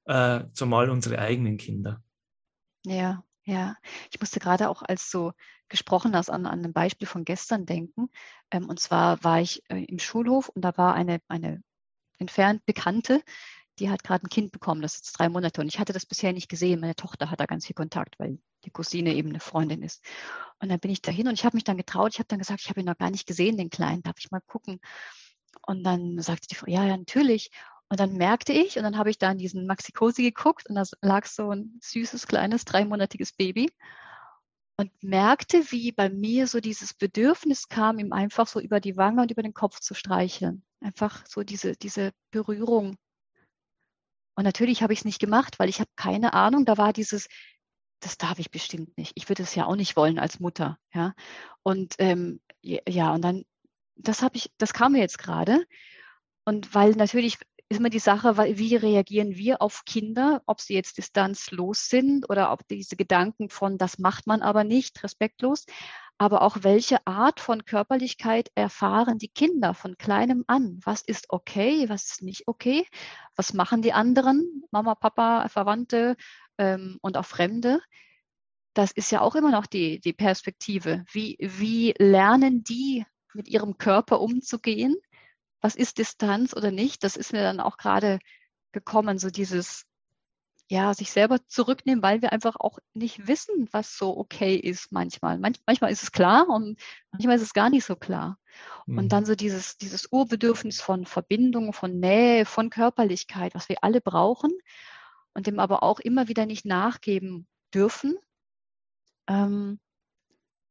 äh, 0.08 0.44
zumal 0.52 0.90
unsere 0.90 1.19
eigenen 1.19 1.56
Kinder. 1.58 2.02
Ja, 2.84 3.22
ja. 3.44 3.76
Ich 4.10 4.19
musste 4.19 4.40
gerade 4.40 4.69
auch 4.69 4.82
als 4.82 5.10
so 5.10 5.32
gesprochen 5.69 6.16
hast, 6.16 6.31
an, 6.31 6.46
an 6.46 6.64
ein 6.64 6.72
Beispiel 6.72 7.06
von 7.06 7.25
gestern 7.25 7.66
denken. 7.66 8.08
Ähm, 8.50 8.69
und 8.69 8.81
zwar 8.81 9.22
war 9.22 9.40
ich 9.40 9.62
äh, 9.69 9.84
im 9.84 9.99
Schulhof 9.99 10.49
und 10.49 10.62
da 10.62 10.76
war 10.76 10.94
eine, 10.94 11.20
eine 11.28 11.62
entfernt 12.19 12.64
Bekannte, 12.64 13.22
die 13.78 13.90
hat 13.90 14.02
gerade 14.02 14.26
ein 14.26 14.31
Kind 14.31 14.50
bekommen, 14.50 14.82
das 14.82 14.94
ist 14.94 15.06
jetzt 15.06 15.12
drei 15.19 15.28
Monate. 15.28 15.60
Und 15.60 15.69
ich 15.69 15.78
hatte 15.78 15.93
das 15.93 16.06
bisher 16.06 16.32
nicht 16.32 16.49
gesehen. 16.49 16.81
Meine 16.81 16.96
Tochter 16.96 17.31
hat 17.31 17.38
da 17.38 17.46
ganz 17.46 17.66
viel 17.66 17.75
Kontakt, 17.75 18.19
weil 18.19 18.38
die 18.64 18.70
Cousine 18.70 19.14
eben 19.14 19.28
eine 19.28 19.40
Freundin 19.40 19.82
ist. 19.82 20.05
Und 20.58 20.69
dann 20.70 20.81
bin 20.81 20.90
ich 20.90 21.02
dahin 21.02 21.28
und 21.28 21.34
ich 21.34 21.44
habe 21.44 21.56
mich 21.56 21.64
dann 21.64 21.76
getraut. 21.76 22.12
Ich 22.14 22.19
habe 22.19 22.28
dann 22.28 22.40
gesagt, 22.40 22.60
ich 22.62 22.70
habe 22.70 22.81
ihn 22.81 22.87
noch 22.87 22.99
gar 22.99 23.10
nicht 23.10 23.26
gesehen, 23.26 23.56
den 23.56 23.70
Kleinen. 23.70 24.02
Darf 24.02 24.16
ich 24.19 24.31
mal 24.31 24.40
gucken? 24.40 24.81
Und 25.66 25.84
dann 25.84 26.19
sagte 26.20 26.49
die 26.49 26.55
Frau, 26.55 26.66
ja, 26.66 26.84
ja, 26.84 26.96
natürlich. 26.96 27.50
Und 27.90 28.00
dann 28.00 28.14
merkte 28.14 28.52
ich, 28.52 28.76
und 28.76 28.82
dann 28.82 28.99
habe 28.99 29.11
ich 29.11 29.19
da 29.19 29.31
in 29.31 29.38
diesen 29.38 29.67
Maxi 29.67 29.93
Cosi 29.93 30.23
geguckt 30.23 30.69
und 30.69 30.75
da 30.75 30.85
lag 31.00 31.26
so 31.26 31.50
ein 31.50 31.79
süßes, 31.82 32.26
kleines, 32.26 32.64
dreimonatiges 32.64 33.32
Baby 33.32 33.73
und 34.76 34.93
merkte, 35.02 35.70
wie 35.73 35.90
bei 35.90 36.08
mir 36.08 36.46
so 36.46 36.61
dieses 36.61 36.94
Bedürfnis 36.94 37.69
kam, 37.69 37.99
ihm 37.99 38.12
einfach 38.12 38.46
so 38.46 38.61
über 38.61 38.79
die 38.79 38.96
Wange 38.96 39.23
und 39.23 39.31
über 39.31 39.43
den 39.43 39.55
Kopf 39.55 39.81
zu 39.81 39.94
streicheln. 39.94 40.62
Einfach 40.81 41.26
so 41.26 41.43
diese, 41.43 41.73
diese 41.76 42.12
Berührung. 42.31 42.96
Und 44.36 44.44
natürlich 44.44 44.82
habe 44.82 44.93
ich 44.93 45.01
es 45.01 45.05
nicht 45.05 45.19
gemacht, 45.19 45.58
weil 45.58 45.69
ich 45.69 45.81
habe 45.81 45.91
keine 45.96 46.32
Ahnung, 46.32 46.65
da 46.65 46.77
war 46.79 46.93
dieses, 46.93 47.27
das 48.01 48.19
darf 48.19 48.39
ich 48.39 48.53
bestimmt 48.53 48.96
nicht. 48.96 49.13
Ich 49.17 49.29
würde 49.29 49.43
es 49.43 49.55
ja 49.55 49.67
auch 49.67 49.74
nicht 49.74 49.96
wollen 49.96 50.19
als 50.19 50.39
Mutter. 50.39 50.79
Ja. 50.94 51.15
Und 51.63 51.96
ähm, 51.98 52.41
ja, 52.63 53.13
und 53.15 53.22
dann, 53.22 53.44
das 53.96 54.22
habe 54.22 54.36
ich, 54.36 54.53
das 54.58 54.72
kam 54.72 54.93
mir 54.93 55.01
jetzt 55.01 55.19
gerade. 55.19 55.67
Und 56.44 56.72
weil 56.74 56.93
natürlich 56.93 57.39
ist 57.69 57.79
immer 57.79 57.91
die 57.91 57.98
Sache, 57.98 58.37
wie 58.37 58.77
reagieren 58.77 59.37
wir 59.37 59.60
auf 59.60 59.84
Kinder, 59.84 60.43
ob 60.46 60.60
sie 60.60 60.75
jetzt 60.75 60.96
distanzlos 60.96 61.89
sind 61.89 62.29
oder 62.31 62.51
ob 62.51 62.67
diese 62.69 62.96
Gedanken 62.96 63.51
von, 63.51 63.77
das 63.77 63.98
macht 63.98 64.27
man 64.27 64.41
aber 64.41 64.65
nicht, 64.65 65.03
respektlos, 65.03 65.67
aber 66.17 66.43
auch 66.43 66.58
welche 66.63 67.06
Art 67.06 67.41
von 67.41 67.65
Körperlichkeit 67.65 68.51
erfahren 68.55 69.19
die 69.19 69.29
Kinder 69.29 69.75
von 69.75 69.98
kleinem 69.98 70.44
an? 70.48 70.81
Was 70.82 71.03
ist 71.03 71.27
okay, 71.29 71.89
was 71.89 72.06
ist 72.06 72.22
nicht 72.22 72.48
okay? 72.48 72.87
Was 73.37 73.53
machen 73.53 73.82
die 73.82 73.93
anderen, 73.93 74.65
Mama, 74.70 74.94
Papa, 74.94 75.48
Verwandte 75.48 76.17
ähm, 76.58 76.98
und 77.03 77.17
auch 77.17 77.27
Fremde? 77.27 77.81
Das 78.75 78.91
ist 78.93 79.13
ja 79.13 79.20
auch 79.20 79.37
immer 79.37 79.51
noch 79.51 79.67
die, 79.67 80.01
die 80.01 80.13
Perspektive. 80.13 81.05
Wie, 81.13 81.37
wie 81.41 81.94
lernen 81.98 82.65
die 82.65 83.05
mit 83.34 83.46
ihrem 83.48 83.79
Körper 83.79 84.20
umzugehen? 84.20 84.96
Was 85.60 85.74
ist 85.74 85.98
Distanz 85.98 86.55
oder 86.55 86.70
nicht, 86.70 87.05
das 87.05 87.17
ist 87.17 87.32
mir 87.32 87.43
dann 87.43 87.60
auch 87.60 87.77
gerade 87.77 88.19
gekommen, 88.72 89.19
so 89.19 89.31
dieses, 89.31 89.86
ja, 90.69 90.93
sich 90.93 91.10
selber 91.10 91.38
zurücknehmen, 91.46 92.03
weil 92.03 92.20
wir 92.20 92.32
einfach 92.32 92.56
auch 92.56 92.79
nicht 92.93 93.27
wissen, 93.27 93.69
was 93.72 93.96
so 93.96 94.17
okay 94.17 94.55
ist 94.55 94.93
manchmal. 94.93 95.38
Manch, 95.38 95.58
manchmal 95.67 95.91
ist 95.91 96.03
es 96.03 96.12
klar 96.12 96.48
und 96.48 96.79
manchmal 97.10 97.36
ist 97.36 97.43
es 97.43 97.55
gar 97.55 97.70
nicht 97.70 97.84
so 97.84 97.96
klar. 97.96 98.38
Mhm. 98.86 98.98
Und 98.98 99.08
dann 99.12 99.24
so 99.24 99.34
dieses, 99.34 99.79
dieses 99.79 100.12
Urbedürfnis 100.12 100.81
von 100.81 101.06
Verbindung, 101.06 101.72
von 101.72 101.98
Nähe, 101.98 102.44
von 102.44 102.69
Körperlichkeit, 102.69 103.55
was 103.55 103.69
wir 103.69 103.82
alle 103.82 104.03
brauchen 104.03 104.53
und 105.32 105.46
dem 105.46 105.58
aber 105.58 105.82
auch 105.82 106.00
immer 106.00 106.29
wieder 106.29 106.44
nicht 106.44 106.67
nachgeben 106.67 107.46
dürfen. 107.72 108.19
Ähm, 109.27 109.81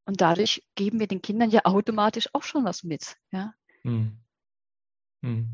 und 0.05 0.21
dadurch 0.21 0.63
geben 0.75 0.99
wir 0.99 1.07
den 1.07 1.21
Kindern 1.21 1.49
ja 1.49 1.61
automatisch 1.65 2.29
auch 2.33 2.43
schon 2.43 2.63
was 2.63 2.83
mit. 2.83 3.17
Ja. 3.31 3.53
Mhm. 3.83 4.19
Hm. 5.21 5.49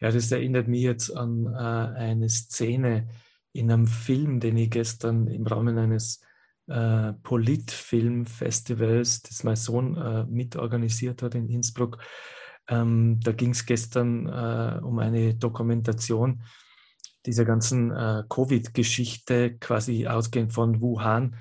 Ja, 0.00 0.10
das 0.10 0.32
erinnert 0.32 0.68
mich 0.68 0.82
jetzt 0.82 1.14
an 1.14 1.46
äh, 1.46 1.58
eine 1.58 2.28
Szene 2.28 3.08
in 3.52 3.70
einem 3.70 3.86
Film, 3.86 4.40
den 4.40 4.56
ich 4.56 4.70
gestern 4.70 5.26
im 5.26 5.46
Rahmen 5.46 5.76
eines 5.78 6.22
äh, 6.68 7.12
Politfilmfestivals, 7.22 9.22
das 9.22 9.44
mein 9.44 9.56
Sohn 9.56 9.96
äh, 9.96 10.24
mitorganisiert 10.24 11.22
hat 11.22 11.34
in 11.34 11.48
Innsbruck, 11.48 11.98
Ähm, 12.68 13.18
da 13.20 13.32
ging 13.32 13.50
es 13.50 13.66
gestern 13.66 14.26
äh, 14.28 14.80
um 14.82 14.98
eine 15.00 15.34
Dokumentation 15.34 16.42
dieser 17.26 17.44
ganzen 17.44 17.90
äh, 17.90 18.22
Covid-Geschichte, 18.28 19.58
quasi 19.58 20.06
ausgehend 20.06 20.52
von 20.52 20.80
Wuhan 20.80 21.36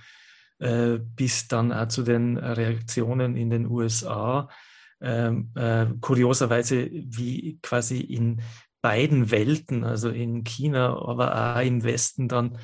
äh, 0.60 1.00
bis 1.00 1.48
dann 1.48 1.72
auch 1.72 1.88
zu 1.88 2.04
den 2.04 2.38
Reaktionen 2.38 3.38
in 3.38 3.50
den 3.50 3.66
USA. 3.68 4.50
Ähm, 5.02 5.52
äh, 5.56 5.86
kurioserweise, 6.02 6.90
wie 6.92 7.58
quasi 7.62 8.02
in 8.02 8.42
beiden 8.82 9.32
Welten, 9.32 9.84
also 9.84 10.10
in 10.10 10.44
China, 10.44 10.90
aber 11.02 11.56
auch 11.56 11.62
im 11.62 11.84
Westen 11.84 12.28
dann 12.28 12.58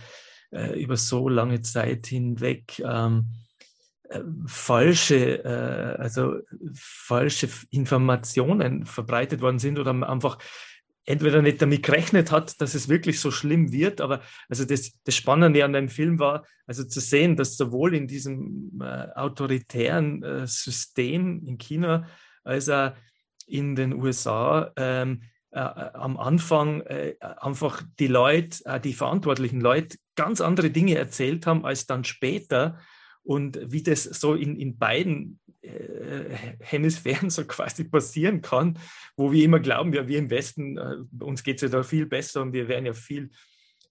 äh, 0.52 0.82
über 0.82 0.98
so 0.98 1.30
lange 1.30 1.62
Zeit 1.62 2.08
hinweg 2.08 2.80
ähm, 2.80 3.32
äh, 4.10 4.22
falsche, 4.46 5.44
äh, 5.44 6.02
also 6.02 6.36
falsche 6.74 7.50
Informationen 7.70 8.86
verbreitet 8.86 9.42
worden 9.42 9.60
sind 9.60 9.80
oder 9.80 9.92
einfach 10.08 10.38
entweder 11.06 11.42
nicht 11.42 11.62
damit 11.62 11.84
gerechnet 11.84 12.32
hat, 12.32 12.60
dass 12.62 12.74
es 12.74 12.90
wirklich 12.90 13.20
so 13.20 13.32
schlimm 13.32 13.72
wird, 13.72 14.02
aber 14.02 14.22
also 14.50 14.66
das, 14.66 14.94
das 15.04 15.16
Spannende 15.16 15.64
an 15.64 15.74
dem 15.74 15.90
Film 15.90 16.20
war, 16.20 16.46
also 16.66 16.84
zu 16.84 17.00
sehen, 17.00 17.36
dass 17.36 17.58
sowohl 17.58 17.94
in 17.96 18.08
diesem 18.08 18.80
äh, 18.82 19.08
autoritären 19.16 20.24
äh, 20.24 20.48
System 20.48 21.46
in 21.46 21.58
China 21.58 22.08
als 22.46 22.70
auch 22.70 22.92
in 23.48 23.76
den 23.76 23.94
USA 23.94 24.72
ähm, 24.78 25.22
äh, 25.52 25.60
am 25.60 26.18
Anfang 26.18 26.82
äh, 26.82 27.16
einfach 27.20 27.84
die 28.00 28.08
Leute, 28.08 28.66
äh, 28.66 28.80
die 28.80 28.94
verantwortlichen 28.94 29.62
Leute 29.62 29.98
ganz 30.16 30.42
andere 30.42 30.70
Dinge 30.70 30.96
erzählt 30.96 31.46
haben 31.46 31.66
als 31.66 31.86
dann 31.86 32.04
später 32.04 32.80
und 33.24 33.60
wie 33.72 33.84
das 33.84 34.04
so 34.04 34.34
in, 34.34 34.56
in 34.56 34.78
beiden 34.78 35.40
äh, 35.62 36.36
Hemisphären 36.60 37.30
so 37.32 37.46
quasi 37.46 37.86
passieren 37.86 38.42
kann, 38.42 38.80
wo 39.16 39.32
wir 39.32 39.44
immer 39.44 39.60
glauben, 39.60 39.94
ja, 39.94 40.08
wir 40.08 40.20
im 40.20 40.30
Westen, 40.30 40.78
äh, 40.78 41.24
uns 41.24 41.44
geht 41.44 41.58
es 41.58 41.62
ja 41.64 41.70
da 41.70 41.84
viel 41.84 42.06
besser 42.06 42.42
und 42.42 42.54
wir 42.54 42.68
werden 42.68 42.86
ja 42.86 42.94
viel 42.94 43.32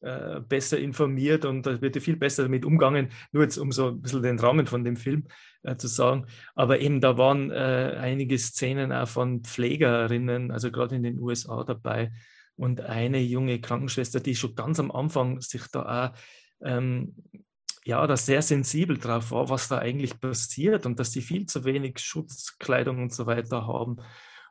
äh, 0.04 0.40
besser 0.40 0.78
informiert 0.78 1.44
und 1.44 1.66
da 1.66 1.80
wird 1.80 2.00
viel 2.02 2.16
besser 2.16 2.44
damit 2.44 2.64
umgangen, 2.64 3.08
nur 3.32 3.42
jetzt 3.42 3.58
um 3.58 3.72
so 3.72 3.88
ein 3.88 4.00
bisschen 4.02 4.22
den 4.22 4.38
Rahmen 4.38 4.66
von 4.66 4.84
dem 4.84 4.96
Film 4.96 5.24
äh, 5.62 5.76
zu 5.76 5.88
sagen. 5.88 6.26
Aber 6.54 6.80
eben 6.80 7.00
da 7.00 7.18
waren 7.18 7.50
äh, 7.50 7.96
einige 7.98 8.38
Szenen 8.38 8.92
auch 8.92 9.08
von 9.08 9.42
Pflegerinnen, 9.42 10.50
also 10.50 10.70
gerade 10.70 10.96
in 10.96 11.02
den 11.02 11.18
USA 11.18 11.64
dabei 11.64 12.12
und 12.56 12.80
eine 12.80 13.20
junge 13.20 13.60
Krankenschwester, 13.60 14.20
die 14.20 14.36
schon 14.36 14.54
ganz 14.54 14.78
am 14.78 14.90
Anfang 14.90 15.40
sich 15.40 15.66
da 15.72 16.12
auch 16.12 16.18
ähm, 16.62 17.14
ja, 17.84 18.06
da 18.06 18.16
sehr 18.16 18.40
sensibel 18.40 18.96
drauf 18.96 19.30
war, 19.30 19.50
was 19.50 19.68
da 19.68 19.78
eigentlich 19.78 20.18
passiert 20.18 20.86
und 20.86 20.98
dass 20.98 21.12
sie 21.12 21.20
viel 21.20 21.46
zu 21.46 21.64
wenig 21.64 21.98
Schutzkleidung 21.98 23.02
und 23.02 23.12
so 23.12 23.26
weiter 23.26 23.66
haben. 23.66 23.96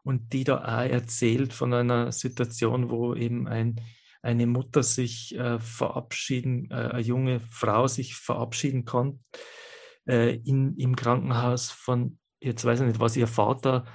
Und 0.03 0.33
die 0.33 0.43
da 0.43 0.57
auch 0.59 0.89
erzählt 0.89 1.53
von 1.53 1.73
einer 1.73 2.11
Situation, 2.11 2.91
wo 2.91 3.15
eben 3.15 3.47
ein, 3.47 3.81
eine 4.23 4.47
Mutter 4.47 4.81
sich 4.81 5.35
äh, 5.35 5.59
verabschieden, 5.59 6.71
äh, 6.71 6.75
eine 6.75 7.01
junge 7.01 7.39
Frau 7.41 7.87
sich 7.87 8.15
verabschieden 8.15 8.85
kann 8.85 9.19
äh, 10.07 10.37
in, 10.37 10.75
im 10.77 10.95
Krankenhaus 10.95 11.69
von, 11.69 12.17
jetzt 12.39 12.65
weiß 12.65 12.79
ich 12.79 12.87
nicht, 12.87 12.99
was 12.99 13.17
ihr 13.17 13.27
Vater, 13.27 13.85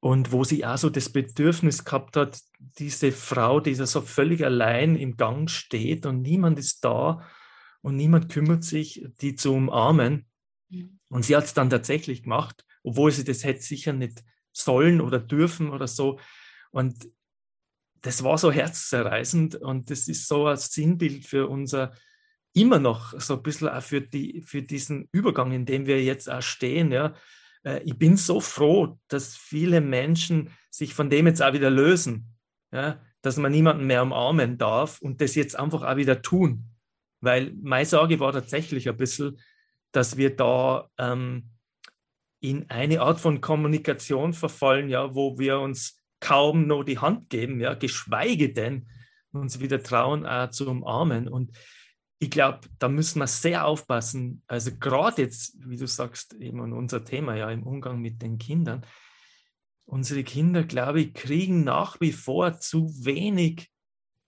und 0.00 0.30
wo 0.30 0.44
sie 0.44 0.64
auch 0.66 0.76
so 0.76 0.90
das 0.90 1.10
Bedürfnis 1.10 1.84
gehabt 1.84 2.16
hat, 2.16 2.38
diese 2.58 3.12
Frau, 3.12 3.60
die 3.60 3.74
so 3.74 4.00
völlig 4.02 4.44
allein 4.44 4.94
im 4.94 5.16
Gang 5.16 5.48
steht 5.48 6.06
und 6.06 6.22
niemand 6.22 6.58
ist 6.58 6.84
da, 6.84 7.26
und 7.82 7.96
niemand 7.96 8.28
kümmert 8.30 8.64
sich, 8.64 9.06
die 9.20 9.36
zu 9.36 9.54
umarmen. 9.54 10.26
Mhm. 10.70 10.98
Und 11.08 11.24
sie 11.24 11.36
hat 11.36 11.44
es 11.44 11.54
dann 11.54 11.70
tatsächlich 11.70 12.24
gemacht, 12.24 12.64
obwohl 12.82 13.12
sie 13.12 13.22
das 13.22 13.44
hätte 13.44 13.62
sicher 13.62 13.92
nicht 13.92 14.24
sollen 14.52 15.00
oder 15.00 15.20
dürfen 15.20 15.70
oder 15.70 15.86
so. 15.86 16.18
Und 16.72 17.08
das 18.06 18.22
war 18.22 18.38
so 18.38 18.52
herzzerreißend 18.52 19.56
und 19.56 19.90
das 19.90 20.06
ist 20.06 20.28
so 20.28 20.46
ein 20.46 20.56
Sinnbild 20.56 21.26
für 21.26 21.48
unser 21.48 21.92
immer 22.54 22.78
noch 22.78 23.20
so 23.20 23.34
ein 23.34 23.42
bisschen 23.42 23.68
auch 23.68 23.82
für, 23.82 24.00
die, 24.00 24.42
für 24.42 24.62
diesen 24.62 25.08
Übergang, 25.10 25.50
in 25.50 25.66
dem 25.66 25.86
wir 25.86 26.02
jetzt 26.02 26.30
auch 26.30 26.40
stehen. 26.40 26.92
Ja. 26.92 27.14
Äh, 27.64 27.82
ich 27.82 27.98
bin 27.98 28.16
so 28.16 28.40
froh, 28.40 28.96
dass 29.08 29.36
viele 29.36 29.80
Menschen 29.80 30.50
sich 30.70 30.94
von 30.94 31.10
dem 31.10 31.26
jetzt 31.26 31.42
auch 31.42 31.52
wieder 31.52 31.68
lösen, 31.68 32.32
ja, 32.72 33.00
dass 33.22 33.38
man 33.38 33.50
niemanden 33.50 33.86
mehr 33.86 34.04
umarmen 34.04 34.56
darf 34.56 35.02
und 35.02 35.20
das 35.20 35.34
jetzt 35.34 35.58
einfach 35.58 35.82
auch 35.82 35.96
wieder 35.96 36.22
tun. 36.22 36.70
Weil 37.20 37.52
meine 37.60 37.86
Sorge 37.86 38.20
war 38.20 38.32
tatsächlich 38.32 38.88
ein 38.88 38.96
bisschen, 38.96 39.40
dass 39.90 40.16
wir 40.16 40.34
da 40.36 40.88
ähm, 40.96 41.50
in 42.38 42.70
eine 42.70 43.00
Art 43.00 43.18
von 43.20 43.40
Kommunikation 43.40 44.32
verfallen, 44.32 44.88
ja, 44.88 45.12
wo 45.14 45.40
wir 45.40 45.58
uns 45.58 46.00
kaum 46.26 46.66
noch 46.66 46.82
die 46.82 46.98
Hand 46.98 47.30
geben, 47.30 47.60
ja, 47.60 47.74
geschweige 47.74 48.52
denn 48.52 48.88
uns 49.30 49.60
wieder 49.60 49.80
trauen, 49.80 50.24
äh, 50.24 50.50
zu 50.50 50.68
umarmen. 50.68 51.28
Und 51.28 51.56
ich 52.18 52.30
glaube, 52.30 52.60
da 52.80 52.88
müssen 52.88 53.20
wir 53.20 53.28
sehr 53.28 53.64
aufpassen. 53.64 54.42
Also 54.48 54.72
gerade 54.76 55.22
jetzt, 55.22 55.56
wie 55.68 55.76
du 55.76 55.86
sagst, 55.86 56.34
eben 56.34 56.60
unser 56.72 57.04
Thema 57.04 57.36
ja 57.36 57.48
im 57.50 57.62
Umgang 57.62 58.00
mit 58.00 58.22
den 58.22 58.38
Kindern. 58.38 58.84
Unsere 59.84 60.24
Kinder, 60.24 60.64
glaube 60.64 61.00
ich, 61.00 61.14
kriegen 61.14 61.62
nach 61.62 62.00
wie 62.00 62.12
vor 62.12 62.58
zu 62.58 62.88
wenig 63.04 63.70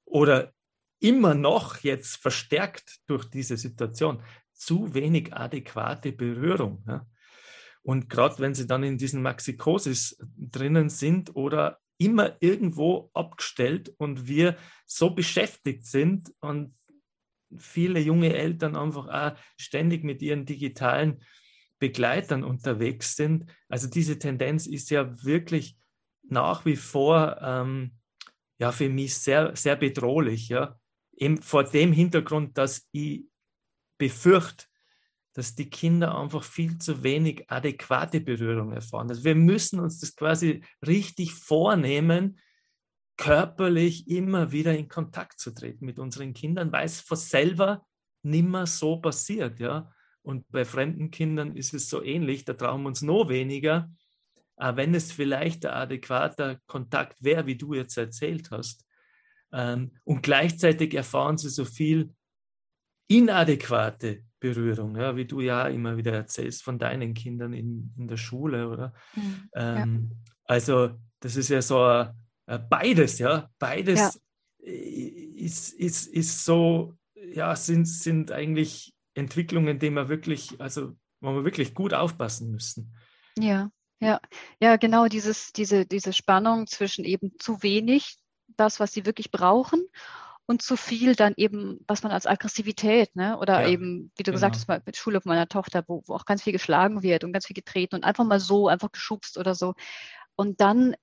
oder 0.04 0.52
immer 1.00 1.34
noch 1.34 1.78
jetzt 1.78 2.18
verstärkt 2.18 3.00
durch 3.08 3.24
diese 3.24 3.56
Situation 3.56 4.22
zu 4.52 4.94
wenig 4.94 5.34
adäquate 5.34 6.12
Berührung. 6.12 6.84
Ja? 6.86 7.06
Und 7.82 8.08
gerade 8.08 8.38
wenn 8.38 8.54
sie 8.54 8.68
dann 8.68 8.84
in 8.84 8.98
diesen 8.98 9.20
Maxikosis 9.22 10.16
drinnen 10.36 10.90
sind 10.90 11.34
oder 11.34 11.80
immer 11.98 12.36
irgendwo 12.40 13.10
abgestellt 13.12 13.92
und 13.98 14.28
wir 14.28 14.56
so 14.86 15.10
beschäftigt 15.10 15.86
sind 15.86 16.32
und 16.40 16.74
viele 17.56 18.00
junge 18.00 18.34
Eltern 18.34 18.76
einfach 18.76 19.08
auch 19.08 19.38
ständig 19.56 20.04
mit 20.04 20.22
ihren 20.22 20.46
digitalen 20.46 21.22
Begleitern 21.78 22.44
unterwegs 22.44 23.16
sind. 23.16 23.46
Also 23.68 23.88
diese 23.88 24.18
Tendenz 24.18 24.66
ist 24.66 24.90
ja 24.90 25.22
wirklich 25.24 25.76
nach 26.22 26.64
wie 26.64 26.76
vor 26.76 27.38
ähm, 27.40 27.96
ja 28.58 28.72
für 28.72 28.88
mich 28.88 29.16
sehr, 29.16 29.54
sehr 29.56 29.76
bedrohlich. 29.76 30.48
Ja 30.48 30.78
eben 31.18 31.42
vor 31.42 31.64
dem 31.64 31.92
Hintergrund, 31.92 32.56
dass 32.56 32.88
ich 32.92 33.24
befürchte, 33.98 34.66
dass 35.38 35.54
die 35.54 35.70
Kinder 35.70 36.18
einfach 36.18 36.42
viel 36.42 36.78
zu 36.78 37.04
wenig 37.04 37.48
adäquate 37.48 38.20
Berührung 38.20 38.72
erfahren. 38.72 39.08
Also 39.08 39.22
wir 39.22 39.36
müssen 39.36 39.78
uns 39.78 40.00
das 40.00 40.16
quasi 40.16 40.64
richtig 40.84 41.32
vornehmen, 41.32 42.40
körperlich 43.16 44.08
immer 44.08 44.50
wieder 44.50 44.76
in 44.76 44.88
Kontakt 44.88 45.38
zu 45.38 45.52
treten 45.52 45.86
mit 45.86 46.00
unseren 46.00 46.34
Kindern, 46.34 46.72
weil 46.72 46.86
es 46.86 47.00
von 47.00 47.16
selber 47.16 47.86
nimmer 48.24 48.66
so 48.66 48.96
passiert, 48.96 49.60
ja. 49.60 49.92
Und 50.22 50.44
bei 50.50 50.64
fremden 50.64 51.12
Kindern 51.12 51.54
ist 51.54 51.72
es 51.72 51.88
so 51.88 52.02
ähnlich, 52.02 52.44
da 52.44 52.54
trauen 52.54 52.82
wir 52.82 52.88
uns 52.88 53.02
noch 53.02 53.28
weniger, 53.28 53.92
wenn 54.56 54.92
es 54.92 55.12
vielleicht 55.12 55.64
ein 55.64 55.72
adäquater 55.72 56.58
Kontakt 56.66 57.22
wäre, 57.22 57.46
wie 57.46 57.56
du 57.56 57.74
jetzt 57.74 57.96
erzählt 57.96 58.50
hast. 58.50 58.84
Ähm, 59.52 59.92
und 60.02 60.24
gleichzeitig 60.24 60.94
erfahren 60.94 61.38
sie 61.38 61.48
so 61.48 61.64
viel 61.64 62.12
inadäquate 63.06 64.24
Berührung, 64.40 64.96
ja, 64.96 65.16
wie 65.16 65.24
du 65.24 65.40
ja 65.40 65.66
immer 65.66 65.96
wieder 65.96 66.12
erzählst 66.12 66.62
von 66.62 66.78
deinen 66.78 67.14
Kindern 67.14 67.52
in, 67.52 67.92
in 67.96 68.08
der 68.08 68.16
Schule, 68.16 68.68
oder? 68.68 68.94
Mhm, 69.14 69.48
ähm, 69.54 70.10
ja. 70.10 70.32
Also 70.44 70.90
das 71.20 71.36
ist 71.36 71.48
ja 71.48 71.60
so 71.60 71.82
ein, 71.82 72.10
ein 72.46 72.68
beides, 72.68 73.18
ja, 73.18 73.50
beides 73.58 73.98
ja. 73.98 74.10
Ist, 74.60 75.72
ist, 75.72 76.08
ist 76.08 76.44
so, 76.44 76.94
ja, 77.14 77.54
sind, 77.56 77.86
sind 77.86 78.32
eigentlich 78.32 78.94
Entwicklungen, 79.14 79.78
die 79.78 79.90
wir 79.90 80.08
wirklich, 80.08 80.60
also 80.60 80.96
wo 81.20 81.32
wir 81.32 81.44
wirklich 81.44 81.74
gut 81.74 81.94
aufpassen 81.94 82.50
müssen. 82.50 82.94
Ja, 83.38 83.70
ja, 84.00 84.20
ja, 84.60 84.76
genau 84.76 85.06
dieses, 85.06 85.52
diese, 85.52 85.86
diese 85.86 86.12
Spannung 86.12 86.66
zwischen 86.66 87.04
eben 87.04 87.32
zu 87.38 87.62
wenig 87.62 88.18
das, 88.56 88.78
was 88.80 88.92
sie 88.92 89.06
wirklich 89.06 89.30
brauchen 89.30 89.84
und 90.48 90.62
zu 90.62 90.76
viel 90.76 91.14
dann 91.14 91.34
eben, 91.36 91.78
was 91.86 92.02
man 92.02 92.10
als 92.10 92.26
Aggressivität, 92.26 93.14
ne? 93.14 93.38
oder 93.38 93.62
ja, 93.62 93.68
eben, 93.68 94.10
wie 94.16 94.22
du 94.22 94.32
genau. 94.32 94.36
gesagt 94.36 94.56
hast, 94.56 94.86
mit 94.86 94.96
Schule 94.96 95.20
meiner 95.24 95.46
Tochter, 95.46 95.84
wo, 95.86 96.02
wo 96.06 96.14
auch 96.14 96.24
ganz 96.24 96.42
viel 96.42 96.54
geschlagen 96.54 97.02
wird 97.02 97.22
und 97.22 97.34
ganz 97.34 97.46
viel 97.46 97.54
getreten 97.54 97.96
und 97.96 98.04
einfach 98.04 98.24
mal 98.24 98.40
so, 98.40 98.66
einfach 98.66 98.90
geschubst 98.90 99.36
oder 99.36 99.54
so. 99.54 99.74
Und 100.36 100.62
dann 100.62 100.96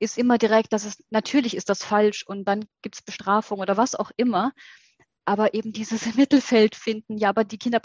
ist 0.00 0.18
immer 0.18 0.38
direkt, 0.38 0.72
dass 0.72 0.84
es, 0.84 1.04
natürlich 1.10 1.56
ist 1.56 1.68
das 1.68 1.84
falsch 1.84 2.26
und 2.26 2.46
dann 2.46 2.64
gibt 2.82 2.96
es 2.96 3.02
Bestrafung 3.02 3.60
oder 3.60 3.76
was 3.76 3.94
auch 3.94 4.10
immer. 4.16 4.52
Aber 5.24 5.54
eben 5.54 5.72
dieses 5.72 6.02
Mittelfeld 6.16 6.74
finden, 6.74 7.16
ja, 7.16 7.28
aber 7.28 7.44
die 7.44 7.58
Kinder, 7.58 7.80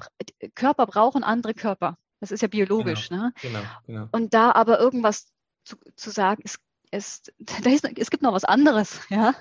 Körper 0.56 0.88
brauchen 0.88 1.24
andere 1.24 1.54
Körper. 1.54 2.00
Das 2.20 2.32
ist 2.32 2.42
ja 2.42 2.48
biologisch. 2.48 3.10
Genau, 3.10 3.26
ne? 3.26 3.34
genau, 3.42 3.62
genau. 3.86 4.08
Und 4.12 4.34
da 4.34 4.54
aber 4.54 4.80
irgendwas 4.80 5.32
zu, 5.66 5.76
zu 5.96 6.10
sagen, 6.10 6.42
ist 6.42 6.60
es, 6.90 7.22
ist, 7.66 7.88
es 7.96 8.10
gibt 8.10 8.24
noch 8.24 8.34
was 8.34 8.46
anderes, 8.46 9.02
ja. 9.10 9.36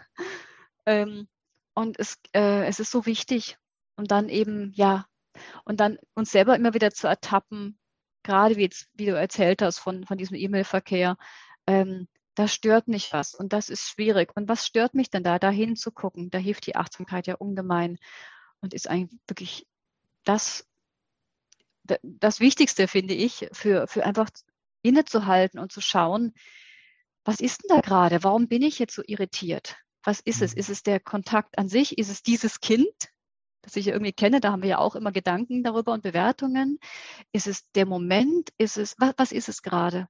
Ähm, 0.85 1.27
und 1.75 1.99
es, 1.99 2.19
äh, 2.33 2.67
es 2.67 2.81
ist 2.81 2.91
so 2.91 3.07
wichtig. 3.07 3.59
Und 3.97 4.11
dann 4.11 4.29
eben, 4.29 4.73
ja, 4.75 5.07
und 5.65 5.81
dann 5.81 5.99
uns 6.15 6.31
selber 6.31 6.57
immer 6.57 6.75
wieder 6.75 6.91
zu 6.91 7.07
ertappen, 7.07 7.79
gerade 8.23 8.57
wie, 8.57 8.63
jetzt, 8.63 8.89
wie 8.95 9.07
du 9.07 9.17
erzählt 9.17 9.63
hast 9.63 9.79
von, 9.79 10.05
von 10.07 10.19
diesem 10.19 10.37
E-Mail-Verkehr, 10.37 11.17
ähm, 11.67 12.09
da 12.35 12.49
stört 12.49 12.89
mich 12.89 13.13
was 13.13 13.35
und 13.35 13.53
das 13.53 13.69
ist 13.69 13.89
schwierig. 13.89 14.33
Und 14.35 14.49
was 14.49 14.67
stört 14.67 14.95
mich 14.95 15.11
denn 15.11 15.23
da, 15.23 15.39
da 15.39 15.51
hinzugucken? 15.51 16.31
Da 16.31 16.39
hilft 16.39 16.67
die 16.67 16.75
Achtsamkeit 16.77 17.27
ja 17.27 17.37
ungemein 17.37 17.99
und 18.61 18.75
ist 18.75 18.89
eigentlich 18.89 19.21
wirklich 19.29 19.67
das, 20.25 20.67
das 22.03 22.41
Wichtigste, 22.41 22.89
finde 22.89 23.15
ich, 23.15 23.47
für, 23.53 23.87
für 23.87 24.05
einfach 24.05 24.31
innezuhalten 24.83 25.61
und 25.61 25.71
zu 25.71 25.81
schauen, 25.81 26.35
was 27.25 27.41
ist 27.41 27.63
denn 27.63 27.77
da 27.77 27.81
gerade? 27.81 28.23
Warum 28.23 28.49
bin 28.49 28.63
ich 28.63 28.79
jetzt 28.79 28.95
so 28.95 29.03
irritiert? 29.07 29.77
Was 30.05 30.21
ist 30.21 30.43
es? 30.43 30.55
Mhm. 30.55 30.61
Ist 30.61 30.69
es 30.69 30.83
der 30.83 31.01
Kontakt 31.01 31.59
an 31.59 31.69
sich? 31.69 31.99
Ist 31.99 32.11
es 32.11 32.23
dieses 32.23 32.61
Kind, 32.61 32.95
das 33.63 33.77
ich 33.77 33.89
irgendwie 33.89 34.13
kenne? 34.13 34.41
Da 34.41 34.53
haben 34.53 34.63
wir 34.63 34.69
ja 34.69 34.79
auch 34.79 34.95
immer 34.95 35.13
Gedanken 35.13 35.63
darüber 35.65 35.93
und 35.93 36.03
Bewertungen. 36.03 36.79
Ist 37.33 37.47
es 37.47 37.71
der 37.73 37.87
Moment? 37.87 38.51
Ist 38.59 38.77
es, 38.77 38.95
was, 38.99 39.15
was 39.17 39.33
ist 39.33 39.49
es 39.49 39.63
gerade? 39.63 40.09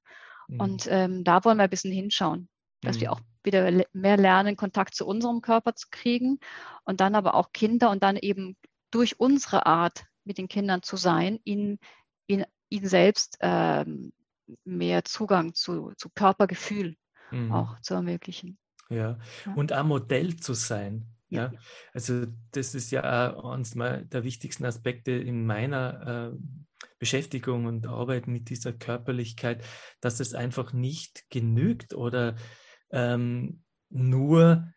Mhm. 0.49 0.61
Und 0.61 0.87
ähm, 0.91 1.25
da 1.25 1.45
wollen 1.45 1.59
wir 1.59 1.65
ein 1.65 1.71
bisschen 1.71 1.93
hinschauen, 1.93 2.49
dass 2.83 2.97
mhm. 2.97 3.01
wir 3.01 3.13
auch 3.13 3.21
wieder 3.45 3.85
mehr 3.93 4.17
lernen, 4.17 4.57
Kontakt 4.57 4.95
zu 4.95 5.07
unserem 5.07 5.41
Körper 5.41 5.75
zu 5.75 5.89
kriegen 5.91 6.41
und 6.85 7.01
dann 7.01 7.15
aber 7.15 7.35
auch 7.35 7.53
Kinder 7.53 7.91
und 7.91 8.03
dann 8.03 8.17
eben 8.17 8.57
durch 8.91 9.21
unsere 9.21 9.67
Art 9.67 10.07
mit 10.25 10.39
den 10.39 10.49
Kindern 10.49 10.83
zu 10.83 10.97
sein, 10.97 11.39
ihnen, 11.45 11.79
ihnen, 12.27 12.47
ihnen 12.71 12.87
selbst 12.87 13.37
ähm, 13.41 14.13
mehr 14.65 15.05
Zugang 15.05 15.55
zu, 15.55 15.93
zu 15.97 16.09
Körpergefühl 16.11 16.97
mhm. 17.31 17.53
auch 17.53 17.81
zu 17.81 17.95
ermöglichen. 17.95 18.59
Ja. 18.91 19.19
ja. 19.47 19.55
und 19.55 19.73
auch 19.73 19.85
Modell 19.85 20.37
zu 20.37 20.55
sein. 20.55 21.07
Ja. 21.29 21.53
ja. 21.53 21.59
Also 21.93 22.27
das 22.53 22.75
ist 22.75 22.91
ja 22.91 23.35
auch 23.35 23.53
eines 23.53 23.73
der 23.73 24.25
wichtigsten 24.25 24.65
Aspekte 24.65 25.13
in 25.13 25.47
meiner 25.47 26.33
äh, 26.33 26.39
Beschäftigung 26.99 27.67
und 27.67 27.87
Arbeit 27.87 28.29
mit 28.29 28.49
dieser 28.51 28.73
Körperlichkeit, 28.73 29.65
dass 30.01 30.21
es 30.21 30.35
einfach 30.35 30.73
nicht 30.73 31.25
genügt 31.31 31.95
oder 31.95 32.37
ähm, 32.91 33.63
nur, 33.91 34.69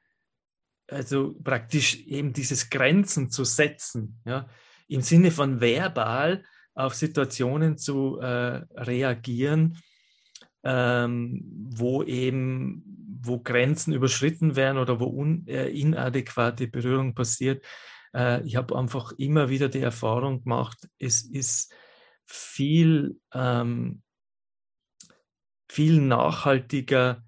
also 0.87 1.35
praktisch 1.43 2.05
eben 2.05 2.33
dieses 2.33 2.69
Grenzen 2.69 3.29
zu 3.29 3.43
setzen, 3.43 4.19
ja, 4.25 4.47
im 4.87 5.01
Sinne 5.01 5.31
von 5.31 5.59
verbal 5.59 6.43
auf 6.73 6.93
Situationen 6.93 7.77
zu 7.77 8.19
äh, 8.19 8.61
reagieren, 8.75 9.77
ähm, 10.63 11.41
wo 11.71 12.03
eben, 12.03 12.96
wo 13.21 13.39
Grenzen 13.39 13.93
überschritten 13.93 14.55
werden 14.55 14.77
oder 14.77 14.99
wo 14.99 15.25
äh, 15.47 15.69
inadäquate 15.69 16.67
Berührung 16.67 17.13
passiert. 17.13 17.65
Äh, 18.13 18.43
ich 18.45 18.55
habe 18.55 18.77
einfach 18.77 19.13
immer 19.17 19.49
wieder 19.49 19.69
die 19.69 19.81
Erfahrung 19.81 20.43
gemacht, 20.43 20.87
es 20.97 21.21
ist 21.21 21.73
viel, 22.25 23.19
ähm, 23.33 24.01
viel 25.69 26.01
nachhaltiger, 26.01 27.23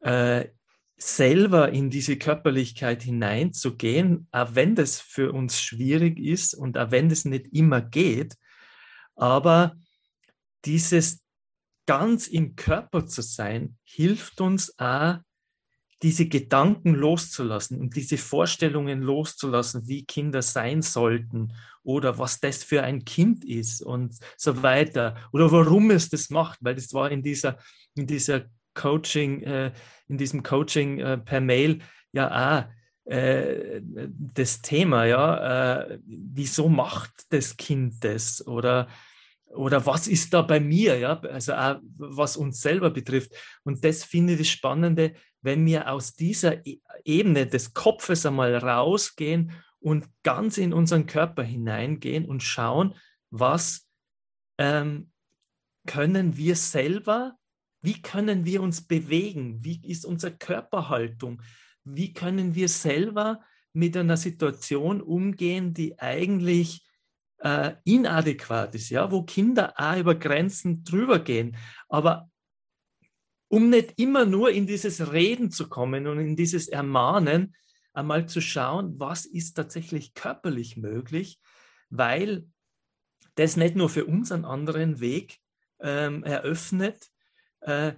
äh, 0.00 0.48
selber 0.96 1.70
in 1.70 1.90
diese 1.90 2.16
Körperlichkeit 2.16 3.02
hineinzugehen, 3.02 4.28
auch 4.30 4.54
wenn 4.54 4.74
das 4.74 5.00
für 5.00 5.32
uns 5.32 5.60
schwierig 5.60 6.18
ist 6.18 6.54
und 6.54 6.78
auch 6.78 6.90
wenn 6.92 7.08
das 7.08 7.24
nicht 7.24 7.52
immer 7.52 7.80
geht. 7.80 8.36
Aber 9.16 9.76
dieses 10.64 11.23
ganz 11.86 12.26
im 12.26 12.56
Körper 12.56 13.06
zu 13.06 13.22
sein, 13.22 13.76
hilft 13.84 14.40
uns 14.40 14.78
auch, 14.78 15.18
diese 16.02 16.28
Gedanken 16.28 16.94
loszulassen 16.94 17.80
und 17.80 17.96
diese 17.96 18.18
Vorstellungen 18.18 19.00
loszulassen, 19.00 19.88
wie 19.88 20.04
Kinder 20.04 20.42
sein 20.42 20.82
sollten 20.82 21.54
oder 21.82 22.18
was 22.18 22.40
das 22.40 22.62
für 22.62 22.82
ein 22.82 23.06
Kind 23.06 23.42
ist 23.42 23.80
und 23.80 24.14
so 24.36 24.62
weiter 24.62 25.16
oder 25.32 25.50
warum 25.50 25.90
es 25.90 26.10
das 26.10 26.28
macht, 26.28 26.58
weil 26.62 26.74
das 26.74 26.92
war 26.92 27.10
in 27.10 27.22
dieser, 27.22 27.56
in 27.94 28.06
dieser 28.06 28.44
Coaching, 28.74 29.42
äh, 29.44 29.72
in 30.06 30.18
diesem 30.18 30.42
Coaching 30.42 30.98
äh, 30.98 31.16
per 31.16 31.40
Mail 31.40 31.78
ja 32.12 32.66
auch 32.66 33.10
äh, 33.10 33.80
das 33.82 34.60
Thema, 34.60 35.06
ja, 35.06 35.84
äh, 35.84 35.98
wieso 36.04 36.68
macht 36.68 37.12
das 37.30 37.56
Kind 37.56 38.04
das 38.04 38.46
oder 38.46 38.88
oder 39.54 39.86
was 39.86 40.08
ist 40.08 40.34
da 40.34 40.42
bei 40.42 40.60
mir, 40.60 40.98
ja, 40.98 41.20
also 41.20 41.54
auch 41.54 41.80
was 41.96 42.36
uns 42.36 42.60
selber 42.60 42.90
betrifft. 42.90 43.32
Und 43.62 43.84
das 43.84 44.04
finde 44.04 44.34
ich 44.34 44.40
das 44.40 44.48
Spannende, 44.48 45.14
wenn 45.42 45.64
wir 45.66 45.90
aus 45.90 46.14
dieser 46.14 46.66
e-, 46.66 46.80
Ebene 47.04 47.46
des 47.46 47.74
Kopfes 47.74 48.26
einmal 48.26 48.56
rausgehen 48.56 49.52
und 49.78 50.08
ganz 50.22 50.58
in 50.58 50.72
unseren 50.72 51.06
Körper 51.06 51.42
hineingehen 51.42 52.24
und 52.26 52.42
schauen, 52.42 52.94
was 53.30 53.86
ähm, 54.58 55.10
können 55.86 56.36
wir 56.36 56.56
selber, 56.56 57.36
wie 57.82 58.00
können 58.00 58.44
wir 58.46 58.62
uns 58.62 58.86
bewegen, 58.86 59.62
wie 59.62 59.80
ist 59.86 60.06
unsere 60.06 60.34
Körperhaltung, 60.36 61.42
wie 61.84 62.12
können 62.14 62.54
wir 62.54 62.68
selber 62.68 63.40
mit 63.74 63.96
einer 63.96 64.16
Situation 64.16 65.02
umgehen, 65.02 65.74
die 65.74 65.98
eigentlich 65.98 66.83
äh, 67.44 67.74
inadäquat 67.84 68.74
ist, 68.74 68.88
ja, 68.88 69.10
wo 69.10 69.22
Kinder 69.22 69.74
auch 69.76 69.96
über 69.96 70.14
Grenzen 70.14 70.82
drüber 70.82 71.18
gehen. 71.18 71.56
Aber 71.88 72.30
um 73.48 73.68
nicht 73.68 73.98
immer 73.98 74.24
nur 74.24 74.50
in 74.50 74.66
dieses 74.66 75.12
Reden 75.12 75.50
zu 75.50 75.68
kommen 75.68 76.06
und 76.06 76.18
in 76.18 76.36
dieses 76.36 76.68
Ermahnen, 76.68 77.54
einmal 77.92 78.26
zu 78.26 78.40
schauen, 78.40 78.98
was 78.98 79.26
ist 79.26 79.54
tatsächlich 79.54 80.14
körperlich 80.14 80.76
möglich, 80.76 81.38
weil 81.90 82.46
das 83.36 83.56
nicht 83.56 83.76
nur 83.76 83.88
für 83.88 84.06
uns 84.06 84.32
einen 84.32 84.44
anderen 84.44 85.00
Weg 85.00 85.38
ähm, 85.80 86.24
eröffnet, 86.24 87.10
äh, 87.60 87.92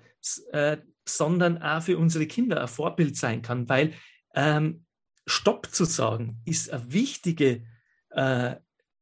äh, 0.51 0.79
sondern 1.07 1.63
auch 1.63 1.83
für 1.83 1.99
unsere 1.99 2.27
Kinder 2.27 2.61
ein 2.61 2.69
Vorbild 2.69 3.17
sein 3.17 3.43
kann, 3.43 3.69
weil 3.69 3.95
ähm, 4.35 4.85
Stopp 5.25 5.69
zu 5.73 5.85
sagen 5.85 6.41
ist 6.45 6.71
eine 6.71 6.93
wichtige, 6.93 7.65
äh, 8.11 8.57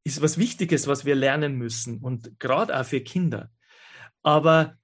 ist 0.05 0.21
was 0.21 0.39
Wichtiges, 0.39 0.87
was 0.87 1.05
wir 1.05 1.15
lernen 1.15 1.57
müssen 1.57 1.99
und 1.99 2.39
gerade 2.39 2.79
auch 2.79 2.85
für 2.85 3.01
Kinder. 3.01 3.51
Aber 4.23 4.77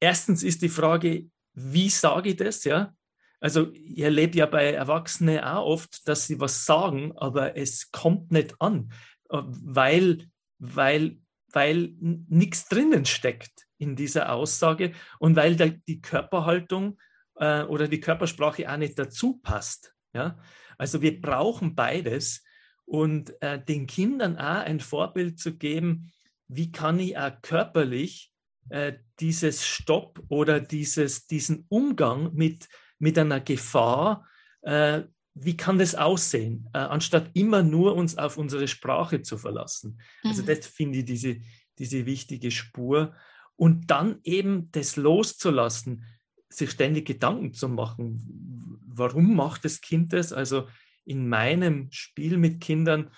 erstens 0.00 0.42
ist 0.42 0.62
die 0.62 0.68
Frage, 0.68 1.30
wie 1.54 1.90
sage 1.90 2.30
ich 2.30 2.36
das, 2.36 2.64
ja? 2.64 2.94
Also 3.40 3.72
ich 3.72 3.98
erlebe 3.98 4.38
ja 4.38 4.46
bei 4.46 4.72
Erwachsenen 4.72 5.40
auch 5.40 5.66
oft, 5.66 6.06
dass 6.06 6.26
sie 6.26 6.38
was 6.38 6.64
sagen, 6.64 7.12
aber 7.16 7.56
es 7.56 7.90
kommt 7.90 8.30
nicht 8.30 8.54
an, 8.60 8.92
äh, 9.30 9.38
weil, 9.42 10.30
weil, 10.58 11.18
weil 11.52 11.92
nichts 11.98 12.68
drinnen 12.68 13.04
steckt 13.04 13.66
in 13.78 13.96
dieser 13.96 14.32
Aussage 14.32 14.92
und 15.18 15.34
weil 15.34 15.56
da 15.56 15.66
die 15.66 16.00
Körperhaltung 16.00 17.00
äh, 17.34 17.64
oder 17.64 17.88
die 17.88 18.00
Körpersprache 18.00 18.72
auch 18.72 18.76
nicht 18.76 18.96
dazu 18.96 19.40
passt. 19.42 19.92
Ja? 20.14 20.38
Also 20.78 21.02
wir 21.02 21.20
brauchen 21.20 21.74
beides 21.74 22.44
und 22.84 23.40
äh, 23.42 23.62
den 23.62 23.86
Kindern 23.86 24.36
auch 24.36 24.64
ein 24.64 24.80
Vorbild 24.80 25.38
zu 25.38 25.56
geben, 25.56 26.12
wie 26.48 26.70
kann 26.70 26.98
ich 26.98 27.16
auch 27.16 27.32
körperlich 27.42 28.32
äh, 28.68 28.94
dieses 29.20 29.66
Stopp 29.66 30.22
oder 30.28 30.60
dieses, 30.60 31.26
diesen 31.26 31.66
Umgang 31.68 32.34
mit, 32.34 32.68
mit 32.98 33.18
einer 33.18 33.40
Gefahr, 33.40 34.26
äh, 34.62 35.02
wie 35.34 35.56
kann 35.56 35.78
das 35.78 35.94
aussehen, 35.94 36.68
äh, 36.74 36.78
anstatt 36.78 37.30
immer 37.34 37.62
nur 37.62 37.94
uns 37.96 38.18
auf 38.18 38.36
unsere 38.36 38.68
Sprache 38.68 39.22
zu 39.22 39.38
verlassen. 39.38 39.98
Also 40.22 40.42
mhm. 40.42 40.48
Also 40.48 40.60
das 40.60 40.66
finde 40.66 40.98
ich 40.98 41.04
diese, 41.06 41.40
diese 41.78 42.06
wichtige 42.06 42.50
Spur. 42.50 43.14
Und 43.56 43.90
dann 43.90 44.18
eben 44.24 44.70
das 44.72 44.96
loszulassen, 44.96 46.04
sich 46.48 46.70
ständig 46.70 47.06
Gedanken 47.06 47.54
zu 47.54 47.68
machen. 47.68 48.80
Warum 48.86 49.34
macht 49.34 49.64
das 49.64 49.80
Kind 49.80 50.12
das? 50.12 50.32
Also 50.32 50.68
in 51.04 51.28
meinem 51.28 51.90
Spiel 51.90 52.38
mit 52.38 52.60
Kindern 52.60 53.10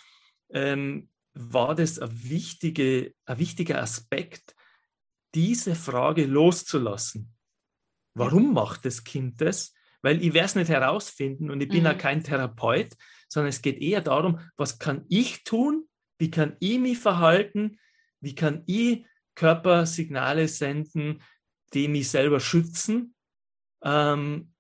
ähm, 0.51 1.11
war 1.35 1.75
das 1.75 1.99
ein, 1.99 2.11
wichtige, 2.29 3.14
ein 3.27 3.38
wichtiger 3.38 3.83
Aspekt, 3.83 4.55
diese 5.35 5.75
Frage 5.75 6.27
loszulassen. 6.27 7.35
Warum 8.14 8.55
macht 8.55 8.85
das 8.85 9.03
Kind 9.03 9.40
das? 9.40 9.75
Weil 10.03 10.23
ich 10.23 10.33
werde 10.33 10.47
es 10.47 10.55
nicht 10.55 10.68
herausfinden 10.68 11.51
und 11.51 11.61
ich 11.61 11.68
bin 11.68 11.81
mhm. 11.81 11.87
ja 11.87 11.94
kein 11.94 12.23
Therapeut, 12.23 12.94
sondern 13.29 13.49
es 13.49 13.62
geht 13.62 13.81
eher 13.81 14.01
darum, 14.01 14.38
was 14.57 14.79
kann 14.79 15.05
ich 15.09 15.42
tun? 15.44 15.88
Wie 16.18 16.31
kann 16.31 16.57
ich 16.61 16.79
mich 16.79 16.99
verhalten? 16.99 17.79
Wie 18.20 18.35
kann 18.35 18.62
ich 18.66 19.05
Körpersignale 19.35 20.47
senden, 20.47 21.23
die 21.73 21.88
mich 21.88 22.11
selber 22.11 22.38
schützen? 22.38 23.16
Ähm, 23.83 24.54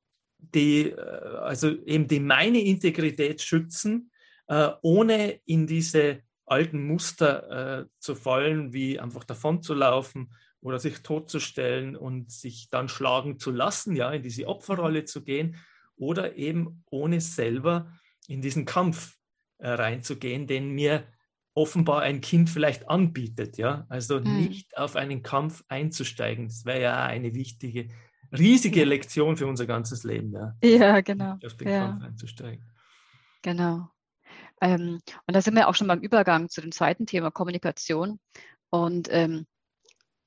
die, 0.52 0.90
äh, 0.90 1.36
also 1.38 1.70
eben 1.70 2.08
die 2.08 2.20
meine 2.20 2.60
Integrität 2.60 3.42
schützen, 3.42 4.10
äh, 4.48 4.70
ohne 4.82 5.40
in 5.46 5.66
diese 5.66 6.22
alten 6.46 6.86
Muster 6.86 7.80
äh, 7.80 7.86
zu 7.98 8.14
fallen, 8.14 8.72
wie 8.72 9.00
einfach 9.00 9.24
davon 9.24 9.62
zu 9.62 9.74
laufen 9.74 10.34
oder 10.60 10.78
sich 10.78 11.02
totzustellen 11.02 11.96
und 11.96 12.30
sich 12.30 12.68
dann 12.70 12.88
schlagen 12.88 13.38
zu 13.38 13.50
lassen, 13.50 13.96
ja, 13.96 14.10
in 14.12 14.22
diese 14.22 14.46
Opferrolle 14.46 15.04
zu 15.04 15.22
gehen 15.22 15.56
oder 15.96 16.36
eben 16.36 16.84
ohne 16.90 17.20
selber 17.20 17.92
in 18.28 18.42
diesen 18.42 18.64
Kampf 18.64 19.16
äh, 19.58 19.68
reinzugehen, 19.68 20.46
den 20.46 20.70
mir 20.70 21.06
offenbar 21.54 22.02
ein 22.02 22.20
Kind 22.20 22.50
vielleicht 22.50 22.88
anbietet, 22.88 23.58
ja. 23.58 23.86
Also 23.88 24.20
mhm. 24.20 24.36
nicht 24.36 24.76
auf 24.76 24.96
einen 24.96 25.22
Kampf 25.22 25.64
einzusteigen. 25.68 26.48
Das 26.48 26.64
wäre 26.64 26.82
ja 26.82 27.04
eine 27.04 27.34
wichtige, 27.34 27.88
riesige. 28.38 28.84
Lektion 28.84 29.36
für 29.36 29.46
unser 29.46 29.66
ganzes 29.66 30.04
Leben, 30.04 30.32
ja. 30.32 30.56
Ja, 30.62 31.00
genau. 31.00 31.38
Auf 31.44 31.56
den 31.56 31.68
ja. 31.68 31.86
Kampf 31.86 32.04
einzusteigen. 32.04 32.64
Genau. 33.42 33.88
Ähm, 34.60 35.00
und 35.26 35.36
da 35.36 35.42
sind 35.42 35.54
wir 35.54 35.68
auch 35.68 35.74
schon 35.74 35.88
beim 35.88 36.00
Übergang 36.00 36.48
zu 36.48 36.60
dem 36.60 36.72
zweiten 36.72 37.06
Thema 37.06 37.30
Kommunikation. 37.30 38.18
Und 38.70 39.08
ähm, 39.10 39.46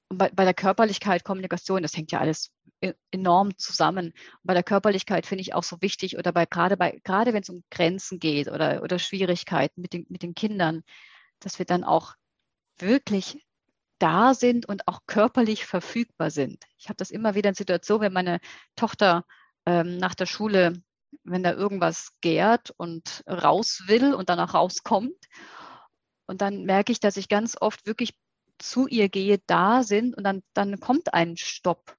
bei, 0.10 0.30
bei, 0.30 0.46
der 0.46 0.54
Körperlichkeit, 0.54 1.24
Kommunikation, 1.24 1.82
das 1.82 1.96
hängt 1.96 2.12
ja 2.12 2.20
alles 2.20 2.52
e, 2.82 2.94
enorm 3.12 3.58
zusammen. 3.58 4.08
Und 4.08 4.44
bei 4.44 4.54
der 4.54 4.64
Körperlichkeit 4.64 5.26
finde 5.26 5.42
ich 5.42 5.54
auch 5.54 5.64
so 5.64 5.82
wichtig, 5.82 6.18
oder 6.18 6.32
bei 6.32 6.46
gerade 6.46 6.78
bei, 6.78 7.00
gerade 7.04 7.34
wenn 7.34 7.42
es 7.42 7.50
um 7.50 7.64
Grenzen 7.72 8.20
geht 8.20 8.48
oder, 8.48 8.84
oder 8.84 9.00
Schwierigkeiten 9.00 9.82
mit 9.82 9.94
den, 9.94 10.06
mit 10.10 10.24
den 10.24 10.36
Kindern, 10.36 10.84
dass 11.40 11.60
wir 11.60 11.66
dann 11.66 11.84
auch 11.84 12.14
wirklich 12.78 13.47
da 14.00 14.34
sind 14.34 14.68
und 14.68 14.88
auch 14.88 15.02
körperlich 15.08 15.66
verfügbar 15.66 16.32
sind. 16.32 16.64
Ich 16.78 16.90
habe 16.90 16.98
das 16.98 17.12
immer 17.12 17.36
wieder 17.36 17.50
in 17.50 17.56
Situationen, 17.56 18.04
wenn 18.04 18.14
meine 18.14 18.40
Tochter 18.76 19.26
ähm, 19.66 19.98
nach 19.98 20.16
der 20.16 20.26
Schule, 20.26 20.74
wenn 21.24 21.44
da 21.44 21.54
irgendwas 21.54 22.12
gärt 22.22 22.72
und 22.78 23.24
raus 23.28 23.84
will 23.88 24.14
und 24.14 24.30
dann 24.30 24.40
auch 24.40 24.54
rauskommt. 24.54 25.18
Und 26.26 26.42
dann 26.42 26.64
merke 26.64 26.92
ich, 26.92 27.00
dass 27.00 27.18
ich 27.18 27.30
ganz 27.30 27.56
oft 27.60 27.86
wirklich 27.86 28.14
zu 28.60 28.88
ihr 28.88 29.10
gehe, 29.10 29.40
da 29.48 29.84
sind 29.84 30.16
und 30.16 30.24
dann, 30.24 30.44
dann 30.54 30.80
kommt 30.80 31.14
ein 31.14 31.38
Stopp. 31.38 31.96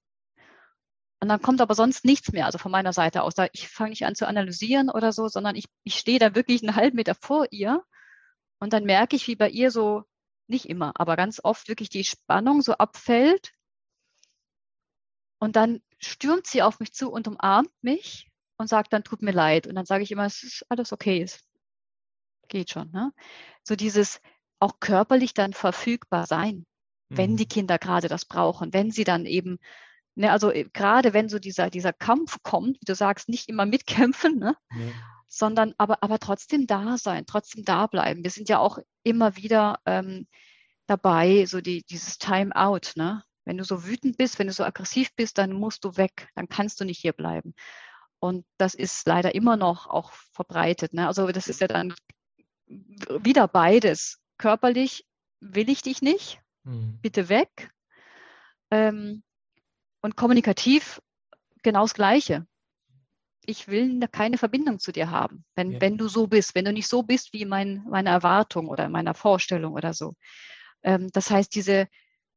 Und 1.21 1.29
dann 1.29 1.43
kommt 1.43 1.61
aber 1.61 1.75
sonst 1.75 2.05
nichts 2.05 2.33
mehr, 2.33 2.47
also 2.47 2.59
von 2.59 2.71
meiner 2.71 2.93
Seite 2.93 3.23
aus. 3.23 3.35
Ich 3.53 3.69
fange 3.69 3.91
nicht 3.91 4.07
an 4.07 4.15
zu 4.15 4.27
analysieren 4.27 4.89
oder 4.89 5.13
so, 5.13 5.29
sondern 5.29 5.57
ich, 5.57 5.67
ich 5.83 5.97
stehe 5.97 6.19
da 6.19 6.35
wirklich 6.35 6.63
einen 6.63 6.77
halben 6.77 6.97
Meter 6.97 7.15
vor 7.15 7.47
ihr 7.51 7.83
und 8.61 8.73
dann 8.73 8.85
merke 8.85 9.17
ich, 9.17 9.27
wie 9.27 9.37
bei 9.37 9.51
ihr 9.51 9.71
so, 9.71 10.05
nicht 10.49 10.69
immer, 10.69 10.93
aber 10.97 11.17
ganz 11.17 11.41
oft 11.43 11.69
wirklich 11.69 11.89
die 11.89 12.05
Spannung 12.05 12.63
so 12.63 12.75
abfällt. 12.75 13.53
Und 15.41 15.57
dann 15.57 15.81
stürmt 15.99 16.47
sie 16.47 16.63
auf 16.63 16.81
mich 16.81 16.93
zu 16.93 17.11
und 17.11 17.29
umarmt 17.29 17.71
mich 17.83 18.31
und 18.57 18.69
sagt 18.69 18.93
dann, 18.93 19.05
tut 19.05 19.23
mir 19.23 19.33
leid. 19.33 19.67
Und 19.67 19.75
dann 19.77 19.87
sage 19.87 20.03
ich 20.03 20.11
immer, 20.11 20.27
es 20.27 20.43
ist 20.43 20.65
alles 20.69 20.93
okay, 20.93 21.23
es 21.23 21.41
geht 22.49 22.71
schon. 22.71 22.91
Ne? 22.91 23.13
So 23.63 23.77
dieses 23.77 24.21
auch 24.59 24.81
körperlich 24.81 25.35
dann 25.35 25.53
verfügbar 25.53 26.27
sein, 26.27 26.67
mhm. 27.09 27.17
wenn 27.17 27.37
die 27.37 27.47
Kinder 27.47 27.79
gerade 27.79 28.09
das 28.09 28.25
brauchen, 28.25 28.73
wenn 28.73 28.91
sie 28.91 29.05
dann 29.05 29.27
eben, 29.27 29.59
ne, 30.17 30.33
also 30.33 30.51
äh, 30.51 30.65
gerade 30.73 31.13
wenn 31.13 31.29
so 31.29 31.39
dieser, 31.39 31.71
dieser 31.71 31.93
Kampf 31.93 32.39
kommt, 32.43 32.81
wie 32.81 32.87
du 32.87 32.97
sagst, 32.97 33.29
nicht 33.29 33.49
immer 33.49 33.67
mitkämpfen, 33.67 34.39
ne? 34.39 34.57
Ja 34.71 35.18
sondern 35.29 35.75
aber, 35.79 36.03
aber 36.03 36.19
trotzdem 36.19 36.67
da 36.67 36.97
sein, 36.97 37.27
trotzdem 37.27 37.65
da 37.65 37.87
bleiben. 37.87 38.25
Wir 38.25 38.31
sind 38.31 38.49
ja 38.49 38.59
auch 38.59 38.79
immer 39.03 39.37
wieder 39.37 39.79
ähm, 39.85 40.27
dabei, 40.87 41.45
so 41.47 41.61
die, 41.61 41.85
dieses 41.85 42.19
Time 42.19 42.57
Out. 42.57 42.93
Ne? 42.97 43.23
Wenn 43.45 43.59
du 43.59 43.65
so 43.65 43.85
wütend 43.85 44.17
bist, 44.17 44.39
wenn 44.39 44.47
du 44.47 44.53
so 44.53 44.65
aggressiv 44.65 45.15
bist, 45.15 45.39
dann 45.39 45.53
musst 45.53 45.85
du 45.85 45.97
weg, 45.97 46.29
dann 46.35 46.49
kannst 46.49 46.81
du 46.81 46.85
nicht 46.85 47.01
hier 47.01 47.13
bleiben. 47.13 47.55
Und 48.21 48.45
das 48.57 48.75
ist 48.75 49.07
leider 49.07 49.35
immer 49.35 49.57
noch 49.57 49.87
auch 49.87 50.13
verbreitet. 50.33 50.95
Ne? 50.95 51.07
Also 51.07 51.29
das 51.29 51.47
ist 51.47 51.61
ja 51.61 51.69
dann 51.69 51.95
wieder 52.67 53.47
beides. 53.47 54.19
Körperlich 54.39 55.07
will 55.41 55.69
ich 55.69 55.83
dich 55.83 56.03
nicht, 56.03 56.41
mhm. 56.65 56.99
bitte 57.01 57.29
weg. 57.29 57.71
Ähm, 58.71 59.23
und 60.01 60.17
kommunikativ 60.17 61.01
genau 61.63 61.83
das 61.83 61.95
Gleiche 61.95 62.47
ich 63.49 63.67
will 63.67 64.07
keine 64.13 64.37
Verbindung 64.37 64.79
zu 64.79 64.93
dir 64.93 65.11
haben, 65.11 65.45
wenn, 65.55 65.73
ja. 65.73 65.81
wenn 65.81 65.97
du 65.97 66.07
so 66.07 66.27
bist, 66.27 66.55
wenn 66.55 66.67
du 66.67 66.73
nicht 66.73 66.87
so 66.87 67.03
bist 67.03 67.33
wie 67.33 67.47
mein, 67.47 67.83
meine 67.89 68.11
Erwartung 68.11 68.69
oder 68.69 68.91
meiner 68.91 69.15
Vorstellung 69.15 69.73
oder 69.73 69.95
so. 69.95 70.15
Ähm, 70.83 71.09
das 71.13 71.31
heißt, 71.31 71.55
diese, 71.55 71.89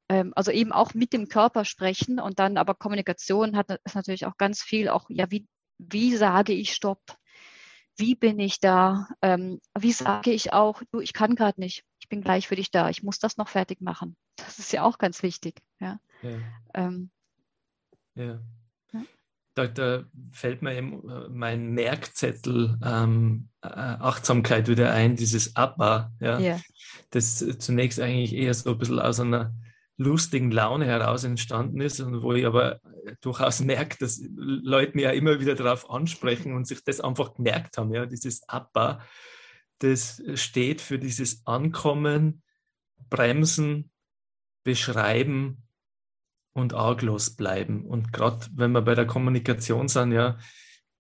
ähm, 0.07 0.31
also 0.37 0.51
eben 0.51 0.71
auch 0.71 0.93
mit 0.93 1.11
dem 1.11 1.27
Körper 1.27 1.65
sprechen 1.65 2.19
und 2.19 2.39
dann 2.39 2.57
aber 2.57 2.75
Kommunikation 2.75 3.57
hat 3.57 3.69
ist 3.83 3.95
natürlich 3.95 4.25
auch 4.25 4.37
ganz 4.37 4.61
viel 4.61 4.87
auch, 4.87 5.05
ja, 5.09 5.29
wie, 5.29 5.47
wie 5.79 6.15
sage 6.15 6.53
ich 6.53 6.73
Stopp? 6.73 7.01
Wie 7.97 8.15
bin 8.15 8.39
ich 8.39 8.61
da? 8.61 9.09
Ähm, 9.21 9.59
wie 9.77 9.91
sage 9.91 10.31
ich 10.31 10.53
auch, 10.53 10.81
du, 10.91 11.01
ich 11.01 11.11
kann 11.11 11.35
gerade 11.35 11.59
nicht, 11.59 11.83
ich 11.99 12.07
bin 12.07 12.21
gleich 12.21 12.47
für 12.47 12.55
dich 12.55 12.71
da, 12.71 12.89
ich 12.89 13.03
muss 13.03 13.19
das 13.19 13.35
noch 13.35 13.49
fertig 13.49 13.81
machen. 13.81 14.15
Das 14.37 14.59
ist 14.59 14.71
ja 14.71 14.83
auch 14.83 14.97
ganz 14.97 15.23
wichtig. 15.23 15.61
Ja. 15.81 15.99
ja. 16.21 16.39
Ähm, 16.73 17.11
ja 18.15 18.39
da, 19.53 19.67
da 19.67 20.03
fällt 20.31 20.61
mir 20.61 20.75
eben 20.75 21.07
äh, 21.09 21.29
mein 21.29 21.71
Merkzettel 21.71 22.77
ähm, 22.83 23.49
äh, 23.61 23.67
Achtsamkeit 23.67 24.67
wieder 24.67 24.93
ein, 24.93 25.15
dieses 25.15 25.55
Abba, 25.55 26.11
ja, 26.19 26.39
ja. 26.39 26.59
das 27.11 27.45
zunächst 27.59 27.99
eigentlich 27.99 28.33
eher 28.33 28.53
so 28.53 28.71
ein 28.71 28.77
bisschen 28.77 28.99
aus 28.99 29.19
einer 29.19 29.53
lustigen 29.97 30.51
Laune 30.51 30.85
heraus 30.85 31.23
entstanden 31.23 31.79
ist 31.79 31.99
und 31.99 32.23
wo 32.23 32.33
ich 32.33 32.45
aber 32.45 32.79
durchaus 33.21 33.59
merke, 33.59 33.97
dass 33.99 34.21
Leute 34.35 34.93
mir 34.95 35.03
ja 35.03 35.11
immer 35.11 35.39
wieder 35.39 35.55
darauf 35.55 35.89
ansprechen 35.89 36.55
und 36.55 36.65
sich 36.65 36.83
das 36.83 37.01
einfach 37.01 37.35
gemerkt 37.35 37.77
haben, 37.77 37.93
ja, 37.93 38.05
dieses 38.05 38.47
Abba, 38.47 39.05
das 39.79 40.21
steht 40.35 40.81
für 40.81 40.97
dieses 40.97 41.45
Ankommen, 41.45 42.41
Bremsen, 43.09 43.91
Beschreiben, 44.63 45.63
und 46.53 46.73
arglos 46.73 47.35
bleiben. 47.35 47.85
Und 47.85 48.11
gerade 48.11 48.45
wenn 48.53 48.71
wir 48.71 48.81
bei 48.81 48.95
der 48.95 49.07
Kommunikation 49.07 49.87
sind, 49.87 50.11
ja, 50.11 50.37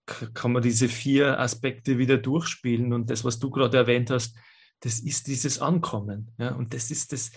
kann 0.05 0.51
man 0.51 0.61
diese 0.61 0.87
vier 0.87 1.39
Aspekte 1.39 1.97
wieder 1.97 2.17
durchspielen. 2.17 2.93
Und 2.93 3.09
das, 3.09 3.23
was 3.23 3.39
du 3.39 3.49
gerade 3.49 3.77
erwähnt 3.77 4.09
hast, 4.09 4.35
das 4.81 4.99
ist 4.99 5.27
dieses 5.27 5.59
Ankommen. 5.59 6.33
Ja, 6.37 6.53
und 6.55 6.73
das 6.73 6.91
ist 6.91 7.13
das, 7.13 7.31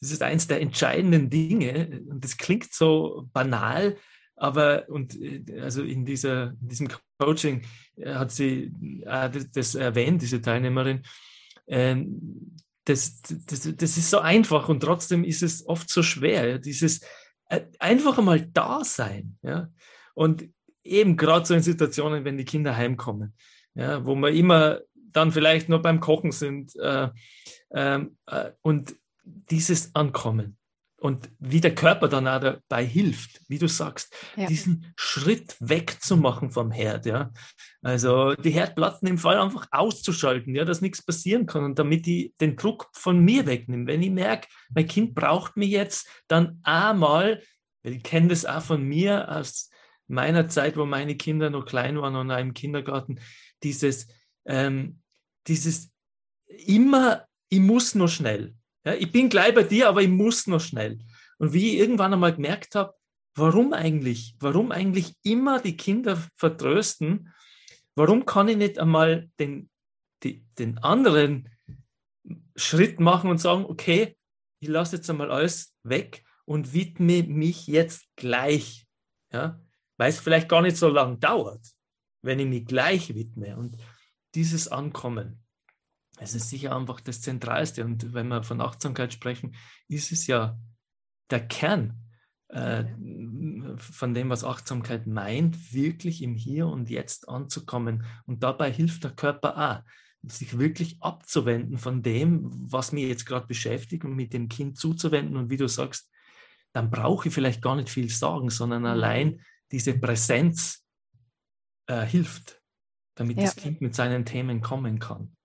das 0.00 0.10
ist 0.10 0.22
eins 0.22 0.46
der 0.46 0.60
entscheidenden 0.60 1.30
Dinge. 1.30 2.02
Und 2.08 2.24
das 2.24 2.36
klingt 2.36 2.72
so 2.72 3.28
banal, 3.32 3.96
aber 4.36 4.88
und 4.88 5.16
also 5.60 5.82
in 5.82 6.04
dieser 6.04 6.54
in 6.60 6.68
diesem 6.68 6.88
Coaching 7.18 7.62
äh, 7.96 8.14
hat 8.14 8.32
sie 8.32 8.72
äh, 9.04 9.30
das 9.52 9.74
erwähnt, 9.74 10.22
diese 10.22 10.40
Teilnehmerin. 10.40 11.02
Ähm, 11.66 12.56
das, 12.84 13.22
das, 13.22 13.76
das 13.76 13.96
ist 13.96 14.10
so 14.10 14.18
einfach 14.18 14.68
und 14.68 14.80
trotzdem 14.80 15.22
ist 15.22 15.44
es 15.44 15.64
oft 15.68 15.88
so 15.88 16.02
schwer. 16.02 16.58
Dieses 16.58 17.00
äh, 17.02 17.06
einfach 17.78 18.18
einmal 18.18 18.40
da 18.40 18.84
sein. 18.84 19.38
Ja? 19.42 19.70
Und 20.14 20.48
eben 20.84 21.16
gerade 21.16 21.46
so 21.46 21.54
in 21.54 21.62
Situationen, 21.62 22.24
wenn 22.24 22.38
die 22.38 22.44
Kinder 22.44 22.76
heimkommen, 22.76 23.34
ja, 23.74 24.04
wo 24.04 24.14
wir 24.14 24.30
immer 24.30 24.80
dann 24.94 25.32
vielleicht 25.32 25.68
nur 25.68 25.80
beim 25.80 26.00
Kochen 26.00 26.32
sind 26.32 26.74
äh, 26.76 27.08
ähm, 27.72 28.16
äh, 28.26 28.50
und 28.62 28.96
dieses 29.24 29.94
Ankommen 29.94 30.58
und 31.02 31.30
wie 31.40 31.60
der 31.60 31.74
Körper 31.74 32.06
dann 32.06 32.28
auch 32.28 32.38
dabei 32.38 32.86
hilft, 32.86 33.40
wie 33.48 33.58
du 33.58 33.66
sagst, 33.66 34.14
ja. 34.36 34.46
diesen 34.46 34.92
Schritt 34.94 35.56
wegzumachen 35.58 36.52
vom 36.52 36.70
Herd, 36.70 37.06
ja. 37.06 37.32
Also 37.82 38.34
die 38.34 38.52
Herdplatten 38.52 39.08
im 39.08 39.18
Fall 39.18 39.36
einfach 39.36 39.66
auszuschalten, 39.72 40.54
ja, 40.54 40.64
dass 40.64 40.80
nichts 40.80 41.04
passieren 41.04 41.46
kann 41.46 41.64
und 41.64 41.78
damit 41.80 42.06
ich 42.06 42.32
den 42.40 42.54
Druck 42.54 42.88
von 42.92 43.18
mir 43.18 43.46
wegnehme. 43.46 43.88
Wenn 43.88 44.00
ich 44.00 44.12
merke, 44.12 44.46
mein 44.72 44.86
Kind 44.86 45.16
braucht 45.16 45.56
mich 45.56 45.70
jetzt, 45.70 46.08
dann 46.28 46.60
einmal, 46.62 47.42
weil 47.82 47.94
ich 47.94 48.04
kenne 48.04 48.28
das 48.28 48.46
auch 48.46 48.62
von 48.62 48.84
mir 48.84 49.28
aus 49.28 49.70
meiner 50.06 50.46
Zeit, 50.46 50.76
wo 50.76 50.84
meine 50.86 51.16
Kinder 51.16 51.50
noch 51.50 51.64
klein 51.64 52.00
waren 52.00 52.14
und 52.14 52.30
auch 52.30 52.38
im 52.38 52.54
Kindergarten, 52.54 53.18
dieses, 53.64 54.06
ähm, 54.44 55.00
dieses 55.48 55.90
immer, 56.46 57.26
ich 57.48 57.58
muss 57.58 57.96
nur 57.96 58.08
schnell. 58.08 58.54
Ja, 58.84 58.94
ich 58.94 59.12
bin 59.12 59.28
gleich 59.28 59.54
bei 59.54 59.62
dir, 59.62 59.88
aber 59.88 60.02
ich 60.02 60.08
muss 60.08 60.46
noch 60.46 60.60
schnell. 60.60 60.98
Und 61.38 61.52
wie 61.52 61.74
ich 61.74 61.78
irgendwann 61.78 62.12
einmal 62.12 62.34
gemerkt 62.34 62.74
habe, 62.74 62.94
warum 63.34 63.72
eigentlich? 63.72 64.36
Warum 64.40 64.72
eigentlich 64.72 65.14
immer 65.22 65.60
die 65.60 65.76
Kinder 65.76 66.22
vertrösten? 66.36 67.32
Warum 67.94 68.24
kann 68.24 68.48
ich 68.48 68.56
nicht 68.56 68.78
einmal 68.78 69.30
den, 69.38 69.70
die, 70.22 70.44
den 70.58 70.78
anderen 70.78 71.48
Schritt 72.56 73.00
machen 73.00 73.30
und 73.30 73.38
sagen, 73.38 73.64
okay, 73.64 74.16
ich 74.60 74.68
lasse 74.68 74.96
jetzt 74.96 75.10
einmal 75.10 75.30
alles 75.30 75.74
weg 75.82 76.24
und 76.44 76.72
widme 76.72 77.22
mich 77.22 77.66
jetzt 77.66 78.06
gleich. 78.16 78.86
Ja? 79.32 79.60
Weil 79.96 80.10
es 80.10 80.20
vielleicht 80.20 80.48
gar 80.48 80.62
nicht 80.62 80.76
so 80.76 80.88
lange 80.88 81.18
dauert, 81.18 81.66
wenn 82.22 82.38
ich 82.38 82.46
mich 82.46 82.66
gleich 82.66 83.14
widme. 83.14 83.56
Und 83.56 83.76
dieses 84.34 84.68
Ankommen, 84.68 85.41
es 86.22 86.34
ist 86.34 86.48
sicher 86.48 86.74
einfach 86.74 87.00
das 87.00 87.20
Zentralste. 87.20 87.84
Und 87.84 88.14
wenn 88.14 88.28
wir 88.28 88.42
von 88.42 88.60
Achtsamkeit 88.60 89.12
sprechen, 89.12 89.56
ist 89.88 90.12
es 90.12 90.26
ja 90.26 90.58
der 91.30 91.46
Kern 91.46 92.02
äh, 92.48 92.84
von 93.76 94.14
dem, 94.14 94.30
was 94.30 94.44
Achtsamkeit 94.44 95.06
meint, 95.06 95.72
wirklich 95.72 96.22
im 96.22 96.34
Hier 96.34 96.66
und 96.66 96.90
Jetzt 96.90 97.28
anzukommen. 97.28 98.04
Und 98.26 98.42
dabei 98.42 98.70
hilft 98.72 99.04
der 99.04 99.12
Körper 99.12 99.56
auch, 99.56 99.92
sich 100.24 100.58
wirklich 100.58 101.02
abzuwenden 101.02 101.78
von 101.78 102.02
dem, 102.02 102.48
was 102.70 102.92
mir 102.92 103.08
jetzt 103.08 103.26
gerade 103.26 103.46
beschäftigt 103.46 104.04
und 104.04 104.14
mit 104.14 104.32
dem 104.32 104.48
Kind 104.48 104.78
zuzuwenden. 104.78 105.36
Und 105.36 105.50
wie 105.50 105.56
du 105.56 105.68
sagst, 105.68 106.10
dann 106.72 106.90
brauche 106.90 107.28
ich 107.28 107.34
vielleicht 107.34 107.62
gar 107.62 107.76
nicht 107.76 107.90
viel 107.90 108.08
sagen, 108.08 108.50
sondern 108.50 108.82
mhm. 108.82 108.88
allein 108.88 109.40
diese 109.72 109.98
Präsenz 109.98 110.84
äh, 111.86 112.04
hilft, 112.04 112.62
damit 113.14 113.38
ja. 113.38 113.44
das 113.44 113.56
Kind 113.56 113.80
mit 113.80 113.94
seinen 113.94 114.24
Themen 114.24 114.60
kommen 114.60 114.98
kann. 114.98 115.36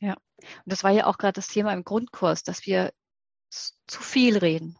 Ja, 0.00 0.16
und 0.40 0.66
das 0.66 0.82
war 0.82 0.90
ja 0.90 1.06
auch 1.06 1.18
gerade 1.18 1.34
das 1.34 1.48
Thema 1.48 1.72
im 1.72 1.84
Grundkurs, 1.84 2.42
dass 2.42 2.66
wir 2.66 2.92
zu 3.50 4.02
viel 4.02 4.38
reden, 4.38 4.78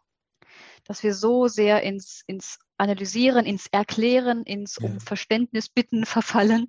dass 0.85 1.03
wir 1.03 1.15
so 1.15 1.49
sehr 1.49 1.83
ins, 1.83 2.23
ins 2.27 2.59
Analysieren, 2.79 3.45
ins 3.45 3.67
Erklären, 3.67 4.45
ins 4.45 4.79
ja. 4.81 4.89
um 4.89 5.01
Verständnis 5.01 5.69
bitten 5.69 6.05
verfallen. 6.07 6.69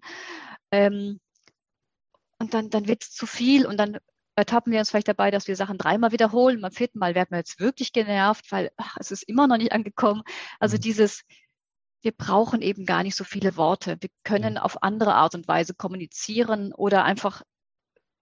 Ähm, 0.72 1.20
und 2.40 2.54
dann, 2.54 2.70
dann 2.70 2.88
wird 2.88 3.04
es 3.04 3.12
zu 3.12 3.28
viel 3.28 3.66
und 3.66 3.78
dann 3.78 4.00
ertappen 4.36 4.72
wir 4.74 4.80
uns 4.80 4.90
vielleicht 4.90 5.08
dabei, 5.08 5.30
dass 5.30 5.48
wir 5.48 5.56
Sachen 5.56 5.78
dreimal 5.78 6.12
wiederholen. 6.12 6.62
Beim 6.62 6.72
vierten 6.72 7.00
Mal 7.00 7.16
werden 7.16 7.32
wir 7.32 7.38
jetzt 7.38 7.60
wirklich 7.60 7.94
genervt, 7.94 8.52
weil 8.52 8.72
ach, 8.78 8.98
es 9.00 9.12
ist 9.12 9.24
immer 9.24 9.48
noch 9.48 9.58
nicht 9.58 9.72
angekommen. 9.72 10.24
Also 10.60 10.78
mhm. 10.78 10.82
dieses, 10.82 11.24
wir 12.02 12.12
brauchen 12.12 12.62
eben 12.62 12.86
gar 12.86 13.04
nicht 13.04 13.16
so 13.16 13.24
viele 13.24 13.56
Worte. 13.58 13.98
Wir 14.00 14.10
können 14.24 14.58
auf 14.58 14.82
andere 14.82 15.14
Art 15.14 15.36
und 15.36 15.48
Weise 15.48 15.76
kommunizieren 15.76 16.74
oder 16.74 17.04
einfach 17.04 17.44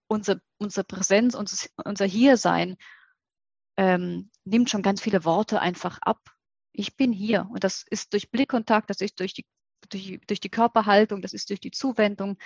unsere, 0.09 0.41
unsere 0.57 0.83
Präsenz, 0.83 1.35
unser, 1.35 1.67
unser 1.85 2.05
Hiersein 2.05 2.75
ähm, 3.77 4.29
nimmt 4.43 4.69
schon 4.69 4.81
ganz 4.81 5.01
viele 5.01 5.23
Worte 5.23 5.61
einfach 5.61 5.99
ab. 6.01 6.19
Ich 6.73 6.97
bin 6.97 7.13
hier 7.13 7.47
und 7.51 7.63
das 7.63 7.85
ist 7.89 8.11
durch 8.13 8.31
Blickkontakt, 8.31 8.89
das 8.89 9.01
ist 9.01 9.19
durch 9.19 9.33
die, 9.33 9.45
durch, 9.89 10.19
durch 10.27 10.39
die 10.39 10.49
Körperhaltung, 10.49 11.21
das 11.21 11.33
ist 11.33 11.49
durch 11.49 11.61
die 11.61 11.71
Zuwendung, 11.71 12.37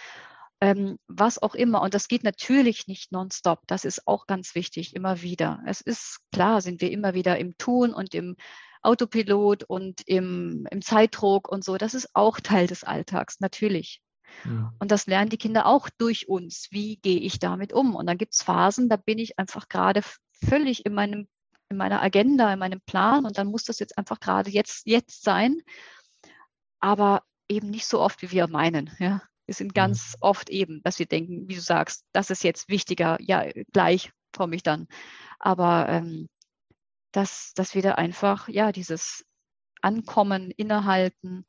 ähm, 0.61 0.99
was 1.07 1.41
auch 1.41 1.55
immer. 1.55 1.81
Und 1.81 1.93
das 1.93 2.07
geht 2.07 2.23
natürlich 2.23 2.87
nicht 2.87 3.11
nonstop. 3.11 3.61
Das 3.67 3.85
ist 3.85 4.07
auch 4.07 4.27
ganz 4.27 4.55
wichtig, 4.55 4.95
immer 4.95 5.21
wieder. 5.21 5.61
Es 5.65 5.81
ist 5.81 6.19
klar, 6.31 6.61
sind 6.61 6.81
wir 6.81 6.91
immer 6.91 7.13
wieder 7.13 7.37
im 7.39 7.57
Tun 7.57 7.93
und 7.93 8.13
im 8.13 8.35
Autopilot 8.81 9.63
und 9.63 10.01
im, 10.05 10.67
im 10.69 10.81
Zeitdruck 10.81 11.47
und 11.49 11.63
so. 11.63 11.77
Das 11.77 11.93
ist 11.93 12.09
auch 12.13 12.41
Teil 12.41 12.67
des 12.67 12.83
Alltags, 12.83 13.39
natürlich. 13.39 14.02
Ja. 14.45 14.73
Und 14.79 14.91
das 14.91 15.07
lernen 15.07 15.29
die 15.29 15.37
Kinder 15.37 15.65
auch 15.65 15.89
durch 15.97 16.27
uns. 16.27 16.67
Wie 16.71 16.97
gehe 16.97 17.19
ich 17.19 17.39
damit 17.39 17.73
um? 17.73 17.95
Und 17.95 18.07
dann 18.07 18.17
gibt 18.17 18.33
es 18.33 18.43
Phasen, 18.43 18.89
da 18.89 18.97
bin 18.97 19.19
ich 19.19 19.39
einfach 19.39 19.69
gerade 19.69 20.01
völlig 20.31 20.85
in 20.85 20.93
meinem 20.93 21.27
in 21.73 21.77
meiner 21.77 22.01
Agenda, 22.01 22.53
in 22.53 22.59
meinem 22.59 22.81
Plan 22.81 23.25
und 23.25 23.37
dann 23.37 23.47
muss 23.47 23.63
das 23.63 23.79
jetzt 23.79 23.97
einfach 23.97 24.19
gerade 24.19 24.49
jetzt, 24.49 24.85
jetzt 24.85 25.23
sein, 25.23 25.61
aber 26.79 27.23
eben 27.49 27.69
nicht 27.69 27.85
so 27.85 27.99
oft, 27.99 28.21
wie 28.21 28.31
wir 28.31 28.47
meinen. 28.47 28.91
Ja. 28.99 29.21
Wir 29.45 29.55
sind 29.55 29.75
ganz 29.75 30.13
ja. 30.13 30.17
oft 30.21 30.49
eben, 30.49 30.81
dass 30.83 30.99
wir 30.99 31.05
denken, 31.05 31.49
wie 31.49 31.55
du 31.55 31.61
sagst, 31.61 32.05
das 32.13 32.29
ist 32.29 32.43
jetzt 32.43 32.69
wichtiger, 32.69 33.17
ja, 33.19 33.45
gleich 33.73 34.11
komme 34.31 34.55
ich 34.55 34.63
dann. 34.63 34.87
Aber 35.39 35.89
ähm, 35.89 36.29
dass, 37.11 37.53
dass 37.55 37.75
wir 37.75 37.81
da 37.81 37.95
einfach, 37.95 38.47
ja, 38.47 38.71
dieses 38.71 39.25
Ankommen, 39.81 40.51
Innehalten 40.51 41.45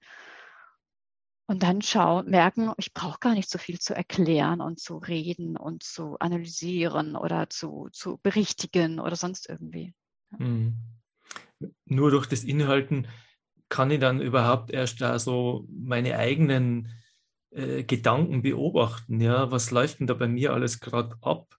und 1.46 1.62
dann 1.62 1.82
schauen, 1.82 2.30
merken, 2.30 2.72
ich 2.78 2.94
brauche 2.94 3.18
gar 3.20 3.34
nicht 3.34 3.50
so 3.50 3.58
viel 3.58 3.78
zu 3.78 3.94
erklären 3.94 4.60
und 4.60 4.80
zu 4.80 4.96
reden 4.96 5.56
und 5.56 5.82
zu 5.82 6.16
analysieren 6.18 7.16
oder 7.16 7.50
zu, 7.50 7.88
zu 7.92 8.18
berichtigen 8.22 8.98
oder 8.98 9.16
sonst 9.16 9.48
irgendwie. 9.48 9.94
Mhm. 10.38 10.74
Nur 11.84 12.10
durch 12.10 12.26
das 12.26 12.44
Inhalten 12.44 13.08
kann 13.68 13.90
ich 13.90 14.00
dann 14.00 14.20
überhaupt 14.20 14.70
erst 14.70 15.00
da 15.00 15.18
so 15.18 15.66
meine 15.68 16.18
eigenen 16.18 16.92
äh, 17.50 17.84
Gedanken 17.84 18.42
beobachten. 18.42 19.20
Ja, 19.20 19.50
was 19.50 19.70
läuft 19.70 20.00
denn 20.00 20.06
da 20.06 20.14
bei 20.14 20.28
mir 20.28 20.52
alles 20.52 20.80
gerade 20.80 21.16
ab? 21.20 21.56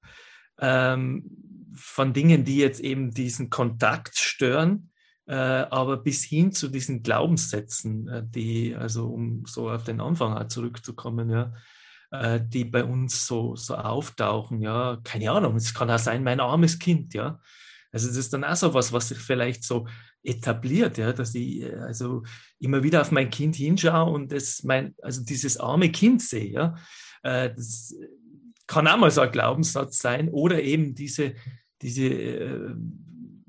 Ähm, 0.60 1.72
von 1.76 2.14
Dingen, 2.14 2.46
die 2.46 2.58
jetzt 2.58 2.80
eben 2.80 3.12
diesen 3.12 3.50
Kontakt 3.50 4.18
stören, 4.18 4.92
aber 5.34 5.98
bis 5.98 6.24
hin 6.24 6.52
zu 6.52 6.68
diesen 6.68 7.02
Glaubenssätzen, 7.02 8.08
äh, 8.08 8.24
die, 8.26 8.76
also 8.76 9.08
um 9.08 9.46
so 9.46 9.70
auf 9.70 9.84
den 9.84 10.00
Anfang 10.00 10.50
zurückzukommen, 10.50 11.30
ja, 11.30 11.54
äh, 12.12 12.40
die 12.44 12.66
bei 12.66 12.84
uns 12.84 13.26
so, 13.26 13.56
so 13.56 13.76
auftauchen, 13.76 14.62
ja, 14.62 15.00
keine 15.04 15.32
Ahnung, 15.32 15.56
es 15.56 15.74
kann 15.74 15.90
auch 15.90 16.00
sein, 16.00 16.24
mein 16.24 16.40
armes 16.40 16.80
Kind, 16.80 17.14
ja. 17.14 17.40
Also 17.92 18.08
das 18.08 18.18
ist 18.18 18.34
dann 18.34 18.44
auch 18.44 18.56
so 18.56 18.74
was, 18.74 18.92
was 18.92 19.08
sich 19.08 19.18
vielleicht 19.18 19.64
so 19.64 19.88
etabliert, 20.22 20.98
ja, 20.98 21.14
dass 21.14 21.34
ich 21.34 21.62
äh, 21.62 21.76
also 21.76 22.24
immer 22.60 22.84
wieder 22.84 23.02
auf 23.02 23.12
mein 23.12 23.30
Kind 23.30 23.56
hinschaue 23.56 24.12
und 24.12 24.32
das 24.32 24.64
mein, 24.64 24.96
also 25.02 25.24
dieses 25.24 25.58
arme 25.58 25.90
Kind 25.90 26.22
sehe, 26.22 26.52
ja. 26.52 26.76
Äh, 27.24 27.54
das 27.56 27.96
kann 28.68 28.88
auch 28.88 28.98
mal 28.98 29.12
so 29.12 29.22
ein 29.22 29.32
Glaubenssatz 29.32 30.00
sein 30.00 30.30
oder 30.30 30.62
eben 30.62 30.96
diese, 30.96 31.34
diese 31.82 32.76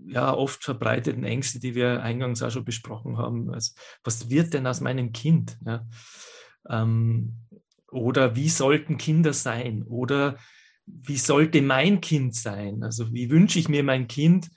ja, 0.07 0.33
oft 0.33 0.63
verbreiteten 0.63 1.25
Ängste, 1.25 1.59
die 1.61 1.75
wir 1.75 2.03
eingangs 2.03 2.43
auch 2.43 2.51
schon 2.51 2.65
besprochen 2.65 3.19
haben. 3.19 3.53
Also, 3.53 3.73
was 4.05 4.31
wird 4.31 4.55
denn 4.55 4.67
aus 4.67 4.81
meinem 4.81 5.13
Kind? 5.13 5.59
Ja? 5.65 5.87
Ähm, 6.69 7.47
oder 7.91 8.37
wie 8.37 8.49
sollten 8.49 8.99
Kinder 8.99 9.33
sein? 9.33 9.83
Oder 9.83 10.37
wie 10.87 11.17
sollte 11.17 11.63
mein 11.63 12.01
Kind 12.01 12.35
sein? 12.35 12.83
Also 12.83 13.13
wie 13.13 13.31
wünsche 13.31 13.59
ich 13.59 13.69
mir 13.69 13.83
mein 13.83 14.07
Kind 14.07 14.51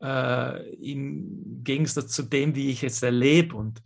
äh, 0.00 0.74
im 0.76 1.62
Gegensatz 1.64 2.12
zu 2.12 2.22
dem, 2.22 2.54
wie 2.54 2.70
ich 2.70 2.84
es 2.84 3.02
erlebe? 3.02 3.56
Und 3.56 3.82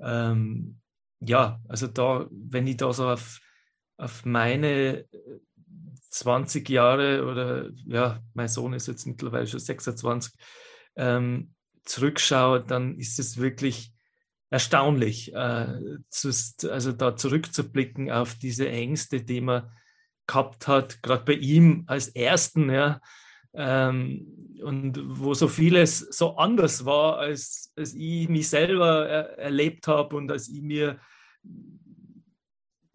ähm, 0.00 0.80
ja, 1.20 1.60
also 1.68 1.86
da, 1.86 2.26
wenn 2.30 2.66
ich 2.66 2.78
da 2.78 2.92
so 2.92 3.08
auf, 3.08 3.40
auf 3.98 4.24
meine 4.24 5.04
20 6.10 6.68
Jahre 6.68 7.24
oder 7.24 7.70
ja, 7.86 8.20
mein 8.34 8.48
Sohn 8.48 8.72
ist 8.72 8.88
jetzt 8.88 9.06
mittlerweile 9.06 9.46
schon 9.46 9.60
26, 9.60 10.34
ähm, 10.96 11.54
zurückschaue, 11.84 12.62
dann 12.62 12.98
ist 12.98 13.18
es 13.18 13.38
wirklich 13.38 13.92
erstaunlich, 14.50 15.32
äh, 15.34 15.78
zu, 16.08 16.30
also 16.68 16.92
da 16.92 17.16
zurückzublicken 17.16 18.10
auf 18.10 18.34
diese 18.34 18.68
Ängste, 18.68 19.22
die 19.22 19.40
man 19.40 19.70
gehabt 20.26 20.68
hat, 20.68 21.02
gerade 21.02 21.24
bei 21.24 21.34
ihm 21.34 21.84
als 21.86 22.08
Ersten, 22.08 22.70
ja, 22.70 23.00
ähm, 23.54 24.58
und 24.62 25.00
wo 25.02 25.34
so 25.34 25.48
vieles 25.48 25.98
so 25.98 26.36
anders 26.36 26.84
war, 26.84 27.18
als, 27.18 27.72
als 27.76 27.94
ich 27.94 28.28
mich 28.28 28.48
selber 28.48 29.08
er, 29.08 29.38
erlebt 29.38 29.88
habe 29.88 30.16
und 30.16 30.30
als 30.30 30.48
ich 30.48 30.62
mir 30.62 31.00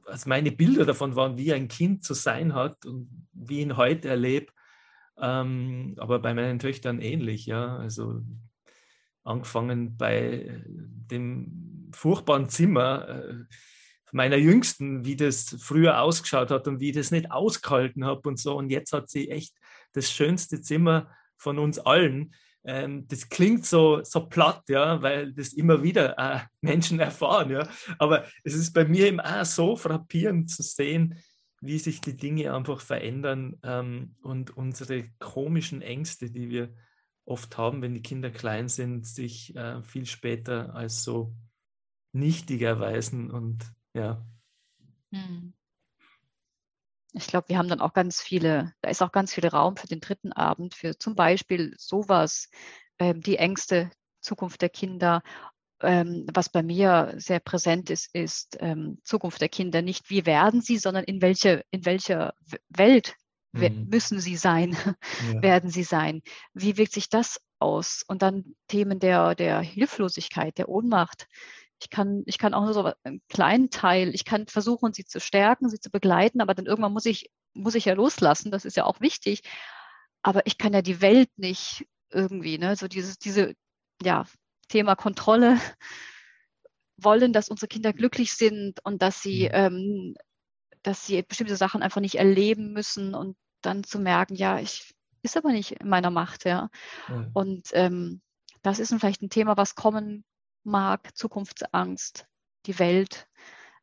also 0.05 0.29
meine 0.29 0.51
Bilder 0.51 0.85
davon 0.85 1.15
waren, 1.15 1.37
wie 1.37 1.53
ein 1.53 1.67
Kind 1.67 2.03
zu 2.03 2.13
sein 2.13 2.53
hat 2.53 2.85
und 2.85 3.09
wie 3.33 3.61
ihn 3.61 3.77
heute 3.77 4.07
erlebe. 4.09 4.47
Ähm, 5.17 5.95
aber 5.97 6.19
bei 6.19 6.33
meinen 6.33 6.59
Töchtern 6.59 6.99
ähnlich, 6.99 7.45
ja. 7.45 7.77
Also 7.77 8.21
angefangen 9.23 9.97
bei 9.97 10.63
dem 10.67 11.89
furchtbaren 11.93 12.49
Zimmer 12.49 13.07
äh, 13.07 13.43
meiner 14.11 14.37
Jüngsten, 14.37 15.03
wie 15.03 15.15
das 15.15 15.57
früher 15.59 16.01
ausgeschaut 16.01 16.51
hat 16.51 16.67
und 16.67 16.79
wie 16.79 16.89
ich 16.89 16.95
das 16.95 17.11
nicht 17.11 17.31
ausgehalten 17.31 18.05
habe 18.05 18.29
und 18.29 18.39
so. 18.39 18.55
Und 18.57 18.69
jetzt 18.69 18.93
hat 18.93 19.09
sie 19.09 19.29
echt 19.29 19.55
das 19.93 20.11
schönste 20.11 20.61
Zimmer 20.61 21.09
von 21.37 21.59
uns 21.59 21.79
allen. 21.79 22.33
Ähm, 22.65 23.07
das 23.07 23.29
klingt 23.29 23.65
so, 23.65 24.03
so 24.03 24.25
platt, 24.25 24.63
ja, 24.69 25.01
weil 25.01 25.33
das 25.33 25.53
immer 25.53 25.83
wieder 25.83 26.17
äh, 26.17 26.39
Menschen 26.61 26.99
erfahren, 26.99 27.51
ja. 27.51 27.67
Aber 27.99 28.25
es 28.43 28.55
ist 28.55 28.73
bei 28.73 28.85
mir 28.85 29.07
eben 29.07 29.19
auch 29.19 29.45
so 29.45 29.75
frappierend 29.75 30.49
zu 30.49 30.63
sehen, 30.63 31.19
wie 31.61 31.79
sich 31.79 32.01
die 32.01 32.17
Dinge 32.17 32.53
einfach 32.53 32.81
verändern 32.81 33.57
ähm, 33.63 34.15
und 34.21 34.55
unsere 34.55 35.09
komischen 35.19 35.81
Ängste, 35.81 36.29
die 36.29 36.49
wir 36.49 36.73
oft 37.25 37.57
haben, 37.57 37.81
wenn 37.81 37.93
die 37.93 38.03
Kinder 38.03 38.29
klein 38.29 38.67
sind, 38.67 39.05
sich 39.05 39.55
äh, 39.55 39.81
viel 39.83 40.05
später 40.05 40.75
als 40.75 41.03
so 41.03 41.35
nichtig 42.13 42.61
erweisen 42.61 43.31
und 43.31 43.71
ja. 43.93 44.25
Hm. 45.11 45.54
Ich 47.15 47.27
glaube, 47.27 47.49
wir 47.49 47.57
haben 47.57 47.69
dann 47.69 47.81
auch 47.81 47.93
ganz 47.93 48.21
viele, 48.21 48.73
da 48.81 48.89
ist 48.89 49.01
auch 49.01 49.11
ganz 49.11 49.33
viel 49.33 49.47
Raum 49.47 49.77
für 49.77 49.87
den 49.87 50.01
dritten 50.01 50.33
Abend, 50.33 50.75
für 50.75 50.97
zum 50.97 51.15
Beispiel 51.15 51.73
sowas, 51.77 52.49
ähm, 52.99 53.21
die 53.21 53.37
Ängste, 53.37 53.89
Zukunft 54.21 54.61
der 54.61 54.69
Kinder. 54.69 55.21
Ähm, 55.81 56.25
was 56.33 56.49
bei 56.49 56.63
mir 56.63 57.13
sehr 57.17 57.39
präsent 57.39 57.89
ist, 57.89 58.13
ist 58.13 58.57
ähm, 58.59 58.99
Zukunft 59.03 59.41
der 59.41 59.49
Kinder. 59.49 59.81
Nicht 59.81 60.09
wie 60.09 60.25
werden 60.25 60.61
sie, 60.61 60.77
sondern 60.77 61.03
in 61.03 61.21
welche, 61.21 61.63
in 61.71 61.85
welcher 61.85 62.33
Welt 62.69 63.15
mhm. 63.51 63.87
müssen 63.89 64.19
sie 64.19 64.37
sein, 64.37 64.77
ja. 65.33 65.41
werden 65.41 65.69
sie 65.69 65.83
sein. 65.83 66.21
Wie 66.53 66.77
wirkt 66.77 66.93
sich 66.93 67.09
das 67.09 67.39
aus? 67.59 68.03
Und 68.07 68.21
dann 68.21 68.55
Themen 68.67 68.99
der, 68.99 69.35
der 69.35 69.61
Hilflosigkeit, 69.61 70.57
der 70.57 70.69
Ohnmacht 70.69 71.27
ich 71.85 71.91
kann, 71.91 72.23
ich 72.25 72.39
kann 72.39 72.55
auch 72.55 72.63
nur 72.63 72.73
so 72.73 72.91
einen 73.03 73.21
kleinen 73.29 73.69
Teil, 73.69 74.15
ich 74.15 74.25
kann 74.25 74.47
versuchen, 74.47 74.91
sie 74.91 75.05
zu 75.05 75.19
stärken, 75.19 75.69
sie 75.69 75.79
zu 75.79 75.91
begleiten, 75.91 76.41
aber 76.41 76.55
dann 76.55 76.65
irgendwann 76.65 76.93
muss 76.93 77.05
ich, 77.05 77.29
muss 77.53 77.75
ich 77.75 77.85
ja 77.85 77.93
loslassen, 77.93 78.49
das 78.49 78.65
ist 78.65 78.75
ja 78.75 78.85
auch 78.85 79.01
wichtig. 79.01 79.43
Aber 80.23 80.47
ich 80.47 80.57
kann 80.57 80.73
ja 80.73 80.81
die 80.81 80.99
Welt 81.01 81.29
nicht 81.37 81.85
irgendwie, 82.09 82.57
ne, 82.57 82.75
so 82.75 82.87
dieses, 82.87 83.19
diese, 83.19 83.53
ja, 84.01 84.25
Thema 84.67 84.95
Kontrolle 84.95 85.59
wollen, 86.97 87.33
dass 87.33 87.49
unsere 87.49 87.67
Kinder 87.67 87.93
glücklich 87.93 88.33
sind 88.33 88.83
und 88.83 89.03
dass 89.03 89.21
sie, 89.21 89.43
mhm. 89.43 89.53
ähm, 89.53 90.15
dass 90.81 91.05
sie 91.05 91.21
bestimmte 91.21 91.55
Sachen 91.55 91.83
einfach 91.83 92.01
nicht 92.01 92.15
erleben 92.15 92.73
müssen 92.73 93.13
und 93.13 93.37
dann 93.61 93.83
zu 93.83 93.99
merken, 93.99 94.33
ja, 94.33 94.59
ich 94.59 94.95
ist 95.21 95.37
aber 95.37 95.51
nicht 95.51 95.73
in 95.73 95.87
meiner 95.87 96.09
Macht, 96.09 96.45
ja. 96.45 96.69
ja. 97.09 97.29
Und 97.33 97.69
ähm, 97.73 98.21
das 98.63 98.79
ist 98.79 98.91
vielleicht 98.99 99.21
ein 99.21 99.29
Thema, 99.29 99.55
was 99.55 99.75
kommen 99.75 100.23
mag, 100.65 101.15
Zukunftsangst, 101.15 102.27
die 102.65 102.79
Welt, 102.79 103.27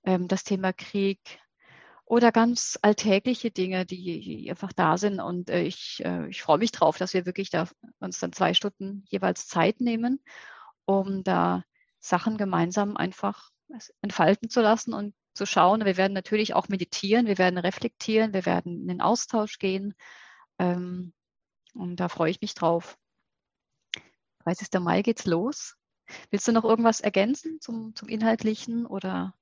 ähm, 0.05 0.29
das 0.29 0.45
Thema 0.45 0.73
Krieg 0.73 1.41
oder 2.05 2.33
ganz 2.33 2.79
alltägliche 2.83 3.51
Dinge, 3.51 3.87
die 3.87 4.51
einfach 4.51 4.73
da 4.73 4.99
sind. 4.99 5.21
Und 5.21 5.49
äh, 5.49 5.63
ich, 5.63 6.03
äh, 6.05 6.29
ich 6.29 6.43
freue 6.43 6.59
mich 6.59 6.73
drauf, 6.73 6.99
dass 6.99 7.15
wir 7.15 7.27
wirklich 7.27 7.51
da 7.51 7.69
uns 8.01 8.19
dann 8.19 8.33
zwei 8.33 8.55
Stunden 8.55 9.05
jeweils 9.09 9.47
Zeit 9.47 9.81
nehmen, 9.81 10.23
um 10.85 11.23
da 11.25 11.65
Sachen 12.01 12.37
gemeinsam 12.37 12.97
einfach 12.97 13.51
entfalten 14.03 14.51
zu 14.51 14.61
lassen 14.61 14.93
und 14.93 15.15
zu 15.35 15.47
schauen. 15.47 15.85
Wir 15.85 15.97
werden 15.97 16.13
natürlich 16.13 16.55
auch 16.55 16.69
meditieren, 16.69 17.27
wir 17.27 17.39
werden 17.39 17.59
reflektieren, 17.59 18.35
wir 18.35 18.45
werden 18.45 18.83
in 18.83 18.89
den 18.89 19.01
Austausch 19.01 19.59
gehen. 19.59 19.95
Ähm, 20.59 21.15
und 21.75 21.97
da 21.97 22.09
freue 22.09 22.31
ich 22.31 22.41
mich 22.41 22.55
drauf. 22.55 22.99
30. 24.45 24.81
Mai 24.81 25.03
geht's 25.03 25.25
los. 25.25 25.77
Willst 26.31 26.49
du 26.49 26.53
noch 26.53 26.65
irgendwas 26.65 27.01
ergänzen 27.01 27.61
zum, 27.61 27.95
zum 27.95 28.09
Inhaltlichen 28.09 28.87
oder? 28.87 29.35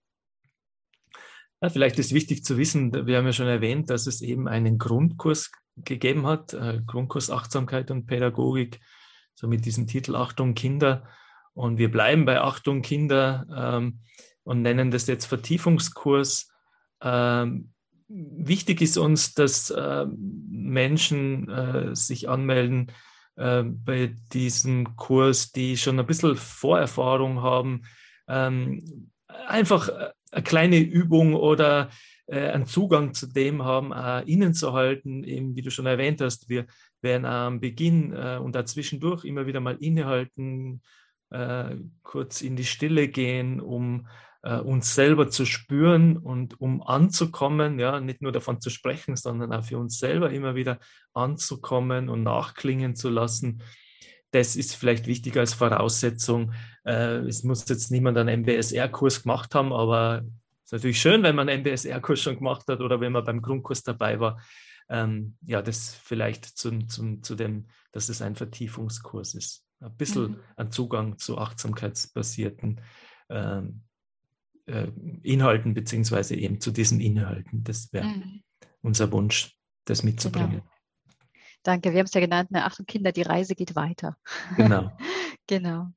Ja, 1.63 1.69
vielleicht 1.69 1.99
ist 1.99 2.15
wichtig 2.15 2.45
zu 2.45 2.57
wissen, 2.57 3.07
wir 3.07 3.19
haben 3.19 3.27
ja 3.27 3.33
schon 3.33 3.47
erwähnt, 3.47 3.91
dass 3.91 4.07
es 4.07 4.23
eben 4.23 4.49
einen 4.49 4.79
Grundkurs 4.79 5.51
gegeben 5.77 6.27
hat, 6.27 6.55
äh, 6.55 6.81
Grundkurs 6.87 7.31
Achtsamkeit 7.31 7.91
und 7.91 8.07
Pädagogik, 8.07 8.81
so 9.35 9.47
mit 9.47 9.65
diesem 9.67 9.87
Titel 9.87 10.17
Achtung 10.17 10.55
Kinder. 10.55 11.07
Und 11.53 11.79
wir 11.79 11.91
bleiben 11.91 12.25
bei 12.25 12.41
Achtung 12.41 12.83
Kinder 12.83 13.47
ähm, 13.55 14.01
und 14.43 14.63
nennen 14.63 14.91
das 14.91 15.07
jetzt 15.07 15.27
Vertiefungskurs. 15.27 16.51
Ähm, 17.03 17.73
wichtig 18.09 18.81
ist 18.81 18.97
uns, 18.97 19.35
dass 19.35 19.71
äh, 19.71 20.07
Menschen 20.07 21.49
äh, 21.49 21.95
sich 21.95 22.29
anmelden 22.29 22.93
äh, 23.41 23.63
bei 23.65 24.15
diesem 24.33 24.97
Kurs, 24.97 25.51
die 25.51 25.77
schon 25.77 25.99
ein 25.99 26.07
bisschen 26.07 26.37
Vorerfahrung 26.37 27.43
haben, 27.43 27.83
ähm, 28.29 29.11
einfach 29.47 29.89
äh, 29.89 30.11
eine 30.31 30.43
kleine 30.43 30.79
Übung 30.79 31.35
oder 31.35 31.91
äh, 32.27 32.51
einen 32.51 32.67
Zugang 32.67 33.15
zu 33.15 33.27
dem 33.27 33.65
haben, 33.65 33.93
äh, 33.93 34.21
innen 34.31 34.55
zu 34.55 34.73
halten, 34.73 35.25
eben 35.25 35.57
wie 35.57 35.63
du 35.63 35.71
schon 35.71 35.87
erwähnt 35.87 36.21
hast, 36.21 36.49
wir 36.49 36.67
werden 37.01 37.25
am 37.25 37.61
Beginn 37.61 38.13
äh, 38.13 38.39
und 38.41 38.55
dazwischendurch 38.55 39.25
immer 39.25 39.47
wieder 39.47 39.61
mal 39.61 39.77
innehalten, 39.81 40.83
kurz 42.03 42.43
in 42.43 42.57
die 42.57 42.65
Stille 42.65 43.07
gehen, 43.07 43.61
um 43.61 44.09
äh, 44.43 44.59
uns 44.59 44.95
selber 44.95 45.29
zu 45.29 45.45
spüren 45.45 46.17
und 46.17 46.61
um 46.61 46.83
anzukommen, 46.83 47.79
ja, 47.79 48.01
nicht 48.01 48.23
nur 48.23 48.33
davon 48.33 48.61
zu 48.61 48.71
sprechen, 48.71 49.17
sondern 49.17 49.53
auch 49.53 49.65
für 49.65 49.79
uns 49.79 49.99
selber 49.99 50.31
immer 50.31 50.55
wieder 50.55 50.79
anzukommen 51.13 52.09
und 52.09 52.23
nachklingen 52.23 52.95
zu 52.97 53.09
lassen 53.09 53.63
das 54.31 54.57
ist 54.57 54.77
vielleicht 54.77 55.07
wichtig 55.07 55.37
als 55.37 55.55
Voraussetzung. 55.55 56.53
Äh, 56.85 57.19
es 57.27 57.43
muss 57.43 57.69
jetzt 57.69 57.91
niemand 57.91 58.17
einen 58.19 58.43
MBSR-Kurs 58.43 59.23
gemacht 59.23 59.55
haben, 59.55 59.73
aber 59.73 60.23
es 60.25 60.67
ist 60.67 60.73
natürlich 60.73 61.01
schön, 61.01 61.23
wenn 61.23 61.35
man 61.35 61.49
einen 61.49 61.63
MBSR-Kurs 61.63 62.21
schon 62.21 62.37
gemacht 62.37 62.67
hat 62.69 62.81
oder 62.81 63.01
wenn 63.01 63.13
man 63.13 63.25
beim 63.25 63.43
Grundkurs 63.43 63.83
dabei 63.83 64.21
war. 64.21 64.41
Ähm, 64.89 65.37
ja, 65.43 65.63
das 65.63 65.95
vielleicht 65.95 66.45
zum, 66.45 66.89
zum, 66.89 67.23
zu 67.23 67.35
dem, 67.35 67.67
dass 67.93 68.09
es 68.09 68.23
ein 68.23 68.37
Vertiefungskurs 68.37 69.35
ist. 69.35 69.65
Ein 69.81 69.97
bisschen 69.97 70.33
mhm. 70.33 70.41
ein 70.57 70.71
Zugang 70.71 71.19
zu 71.19 71.39
achtsamkeitsbasierten 71.39 72.81
ähm, 73.29 73.83
äh, 74.67 74.89
Inhalten, 75.23 75.75
beziehungsweise 75.75 76.35
eben 76.37 76.61
zu 76.61 76.71
diesen 76.71 77.01
Inhalten. 77.01 77.65
Das 77.65 77.93
wäre 77.93 78.07
mhm. 78.07 78.43
unser 78.83 79.11
Wunsch, 79.13 79.57
das 79.85 80.03
mitzubringen. 80.03 80.51
Genau. 80.51 80.71
Danke, 81.63 81.93
wir 81.93 81.99
haben 81.99 82.07
es 82.07 82.15
ja 82.15 82.21
genannt, 82.21 82.51
ne? 82.51 82.65
Achtung 82.65 82.87
Kinder, 82.87 83.13
die 83.13 83.23
Reise 83.23 83.55
geht 83.55 83.75
weiter. 83.75 84.17
Genau. 84.57 84.91
genau. 85.47 85.89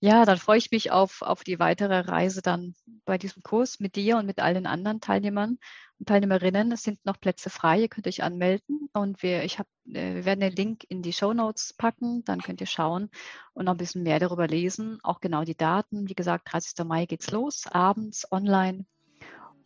Ja, 0.00 0.24
dann 0.24 0.38
freue 0.38 0.58
ich 0.58 0.70
mich 0.70 0.90
auf, 0.90 1.22
auf 1.22 1.44
die 1.44 1.58
weitere 1.58 2.00
Reise 2.00 2.42
dann 2.42 2.74
bei 3.04 3.18
diesem 3.18 3.42
Kurs 3.42 3.78
mit 3.78 3.94
dir 3.94 4.16
und 4.16 4.26
mit 4.26 4.40
allen 4.40 4.66
anderen 4.66 5.00
Teilnehmern 5.00 5.58
Teilnehmerinnen. 6.04 6.72
Es 6.72 6.82
sind 6.82 7.04
noch 7.04 7.20
Plätze 7.20 7.50
frei, 7.50 7.80
ihr 7.80 7.88
könnt 7.88 8.06
euch 8.06 8.22
anmelden 8.22 8.88
und 8.92 9.22
wir, 9.22 9.44
ich 9.44 9.58
hab, 9.58 9.66
äh, 9.86 10.14
wir 10.14 10.24
werden 10.24 10.40
den 10.40 10.54
Link 10.54 10.84
in 10.88 11.02
die 11.02 11.12
Show 11.12 11.32
Notes 11.32 11.74
packen, 11.74 12.24
dann 12.24 12.40
könnt 12.40 12.60
ihr 12.60 12.66
schauen 12.66 13.10
und 13.54 13.66
noch 13.66 13.74
ein 13.74 13.78
bisschen 13.78 14.02
mehr 14.02 14.18
darüber 14.18 14.46
lesen. 14.46 14.98
Auch 15.02 15.20
genau 15.20 15.44
die 15.44 15.56
Daten. 15.56 16.08
Wie 16.08 16.14
gesagt, 16.14 16.52
30. 16.52 16.84
Mai 16.84 17.06
geht's 17.06 17.30
los, 17.30 17.66
abends 17.66 18.30
online. 18.30 18.84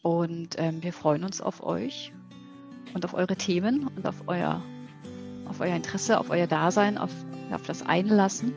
Und 0.02 0.56
ähm, 0.58 0.82
wir 0.82 0.92
freuen 0.92 1.24
uns 1.24 1.40
auf 1.40 1.62
euch 1.62 2.12
und 2.94 3.04
auf 3.04 3.14
eure 3.14 3.36
Themen 3.36 3.88
und 3.88 4.06
auf 4.06 4.28
euer 4.28 4.62
auf 5.48 5.60
euer 5.60 5.76
Interesse, 5.76 6.18
auf 6.18 6.30
euer 6.30 6.46
Dasein, 6.46 6.98
auf, 6.98 7.12
auf 7.52 7.62
das 7.62 7.82
Einlassen. 7.82 8.52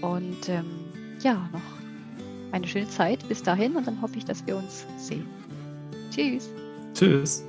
Und 0.00 0.48
ähm, 0.48 0.66
ja, 1.20 1.48
noch 1.52 1.62
eine 2.52 2.66
schöne 2.66 2.88
Zeit 2.88 3.26
bis 3.28 3.42
dahin 3.42 3.76
und 3.76 3.86
dann 3.86 4.00
hoffe 4.02 4.18
ich, 4.18 4.24
dass 4.24 4.46
wir 4.46 4.56
uns 4.56 4.86
sehen. 4.98 5.26
Tschüss. 6.10 6.48
Tschüss. 6.94 7.44